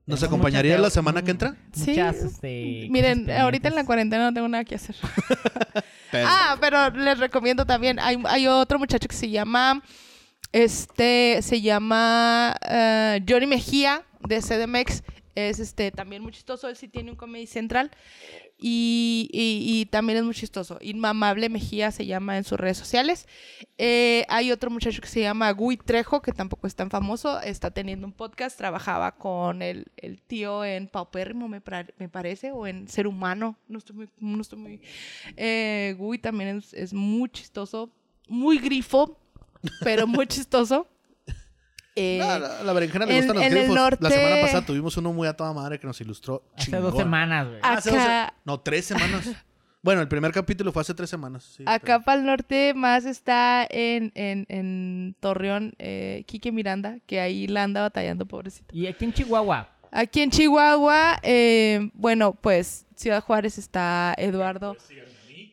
[0.06, 1.56] ¿Nos Tenemos acompañaría muchas- la semana que entra?
[1.72, 1.90] Sí.
[1.90, 4.96] Muchas, este, Miren, ahorita en la cuarentena no tengo nada que hacer.
[6.10, 7.98] Pero- Ah, pero les recomiendo también.
[7.98, 9.82] Hay, hay otro muchacho que se llama.
[10.52, 15.02] Este se llama eh, Johnny Mejía de CDMX.
[15.34, 16.68] Es este también muy chistoso.
[16.68, 17.90] Él sí tiene un comedy central.
[18.60, 20.78] Y, y- también es muy chistoso.
[20.80, 23.28] Inmamable Mejía se llama en sus redes sociales.
[23.76, 27.40] Eh, hay otro muchacho que se llama Gui Trejo, que tampoco es tan famoso.
[27.40, 28.58] Está teniendo un podcast.
[28.58, 31.62] Trabajaba con el, el tío en Paupérrimo, me,
[31.98, 33.56] me parece, o en Ser Humano.
[33.68, 34.08] No estoy muy.
[34.18, 34.80] No estoy muy
[35.36, 37.90] eh, Gui también es, es muy chistoso.
[38.28, 39.16] Muy grifo,
[39.82, 40.86] pero muy chistoso.
[41.96, 43.74] Eh, No, la, la berenjena le en- gustan los en el grifos.
[43.74, 46.96] La norte- semana pasada tuvimos uno muy a toda madre que nos ilustró Hace dos
[46.96, 47.58] semanas, güey.
[47.62, 49.28] Ah, Hace dos Acá- se- No, tres semanas.
[49.82, 51.42] bueno, el primer capítulo fue hace tres semanas.
[51.56, 57.20] sí, Acá para el norte más está en, en, en Torreón, eh, Quique Miranda, que
[57.20, 58.76] ahí la anda batallando, pobrecito.
[58.76, 59.68] Y aquí en Chihuahua.
[59.90, 64.76] Aquí en Chihuahua, eh, bueno, pues Ciudad Juárez está Eduardo.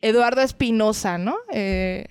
[0.02, 1.36] Eduardo Espinosa, ¿no?
[1.50, 2.04] Eh,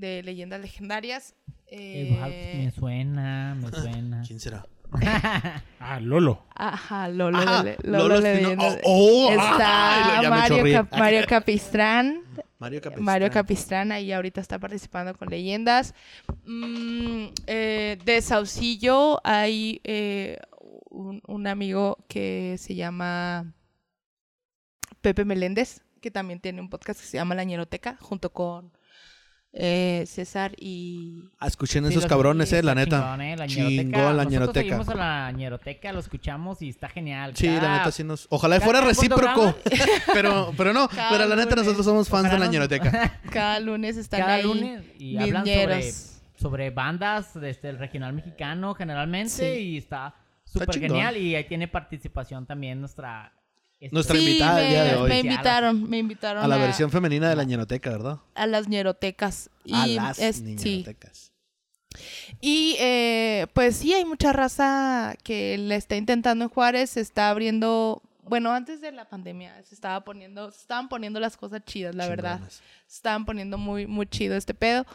[0.00, 1.34] de Leyendas Legendarias.
[1.66, 2.34] Eh, Eduardo,
[2.64, 4.22] me suena, me suena.
[4.26, 4.64] ¿Quién será?
[5.78, 6.44] Ah, Lolo.
[6.54, 8.78] Ajá, Lolo, Ajá, de, Lolo Lolo de Espino- Leyendas.
[8.84, 10.72] oh, oh, está ay, ya me Mario.
[10.74, 12.22] Cap- Mario Capistrán.
[12.58, 13.04] Mario Capistrán.
[13.04, 15.94] Mario Capistrán ahí ahorita está participando con leyendas.
[16.44, 20.38] Mm, eh, de Saucillo hay eh,
[20.90, 23.54] un, un amigo que se llama
[25.00, 28.72] Pepe Meléndez, que también tiene un podcast que se llama La Ñeroteca, junto con
[29.52, 31.24] eh, César y...
[31.38, 33.00] Ah, escuchen Sí, esos cabrones, eh, la neta.
[33.00, 33.98] chingón, eh, la Chingón ñeroteca.
[33.98, 34.60] la Nosotros ñeroteca.
[34.62, 37.36] seguimos a la ñeroteca, lo escuchamos y está genial.
[37.36, 38.26] Sí, la Cada- neta sí nos...
[38.30, 39.54] Ojalá cada- fuera cada recíproco.
[40.12, 41.64] pero, pero no, Cada pero la neta lunes.
[41.64, 43.20] nosotros somos fans de la nos- ñeroteca.
[43.30, 44.42] Cada lunes están Cada ahí.
[44.44, 45.44] lunes y hablan
[46.36, 49.44] sobre, bandas desde el regional mexicano generalmente Sí.
[49.60, 53.32] y está súper genial y ahí tiene participación también nuestra
[53.92, 55.08] Nuestra Sí, invitada el día de hoy.
[55.08, 58.18] me invitaron, me invitaron A la versión femenina de la ñeroteca, ¿verdad?
[58.34, 59.50] a las ñerotecas.
[59.72, 60.42] A Y las es- sí.
[60.54, 61.32] ñerotecas.
[62.40, 67.30] Y eh, pues sí, hay mucha raza que le está intentando en Juárez, se está
[67.30, 71.94] abriendo, bueno, antes de la pandemia se estaba poniendo, se estaban poniendo las cosas chidas,
[71.94, 72.40] la verdad.
[72.86, 74.86] Se estaban poniendo muy, muy chido este pedo,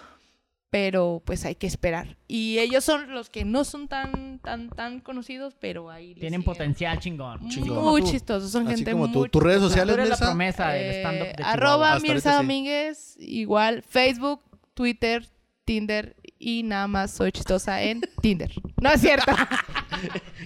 [0.76, 2.18] pero pues hay que esperar.
[2.28, 7.00] Y ellos son los que no son tan, tan, tan conocidos, pero ahí tienen potencial
[7.00, 7.40] chingón.
[7.40, 8.02] Muy Chingón.
[8.04, 8.12] Tú.
[8.12, 9.20] chistosos, son Así gente como tú.
[9.20, 10.26] muy ¿Tus redes Tú sociales, eres la Mirza?
[10.26, 11.54] promesa del eh, stand-up de Chihuahua.
[11.54, 12.36] arroba Mirza sí.
[12.36, 14.42] Domínguez, igual Facebook,
[14.74, 15.26] Twitter,
[15.64, 18.52] Tinder y nada más soy chistosa en Tinder.
[18.82, 19.32] No es cierto.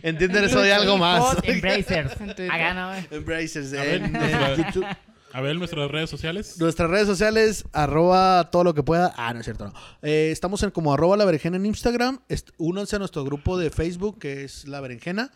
[0.03, 1.37] En Tinder soy algo más.
[1.41, 2.13] Embracers.
[2.21, 3.07] En.
[3.09, 4.85] Embracers en, en YouTube.
[5.31, 6.59] A ver, nuestras redes sociales.
[6.59, 9.13] Nuestras redes sociales, arroba todo lo que pueda.
[9.15, 9.73] Ah, no es cierto, no.
[10.01, 12.21] Eh, estamos en como arroba la berenjena en Instagram.
[12.57, 15.31] Únanse a nuestro grupo de Facebook, que es La Berenjena.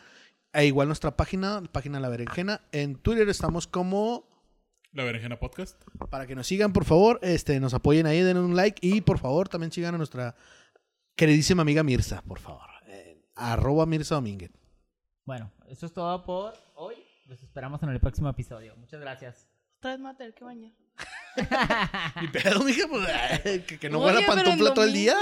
[0.51, 2.61] E igual nuestra página, página La Berenjena.
[2.71, 4.27] En Twitter estamos como,
[4.91, 5.81] La Berenjena Podcast.
[6.09, 8.85] para que nos sigan, por favor, este, nos apoyen ahí, den un like.
[8.85, 10.35] Y por favor, también sigan a nuestra
[11.15, 12.69] queridísima amiga Mirza, por favor.
[12.87, 14.51] En arroba Mirza Domínguez.
[15.25, 16.95] Bueno, eso es todo por hoy.
[17.27, 18.75] Los esperamos en el próximo episodio.
[18.75, 19.52] Muchas gracias.
[19.83, 20.71] Voy a tener que bañar.
[22.21, 25.17] Mi pedo, mija, pues, que, que no Oye, huela pero en pantufla todo el día.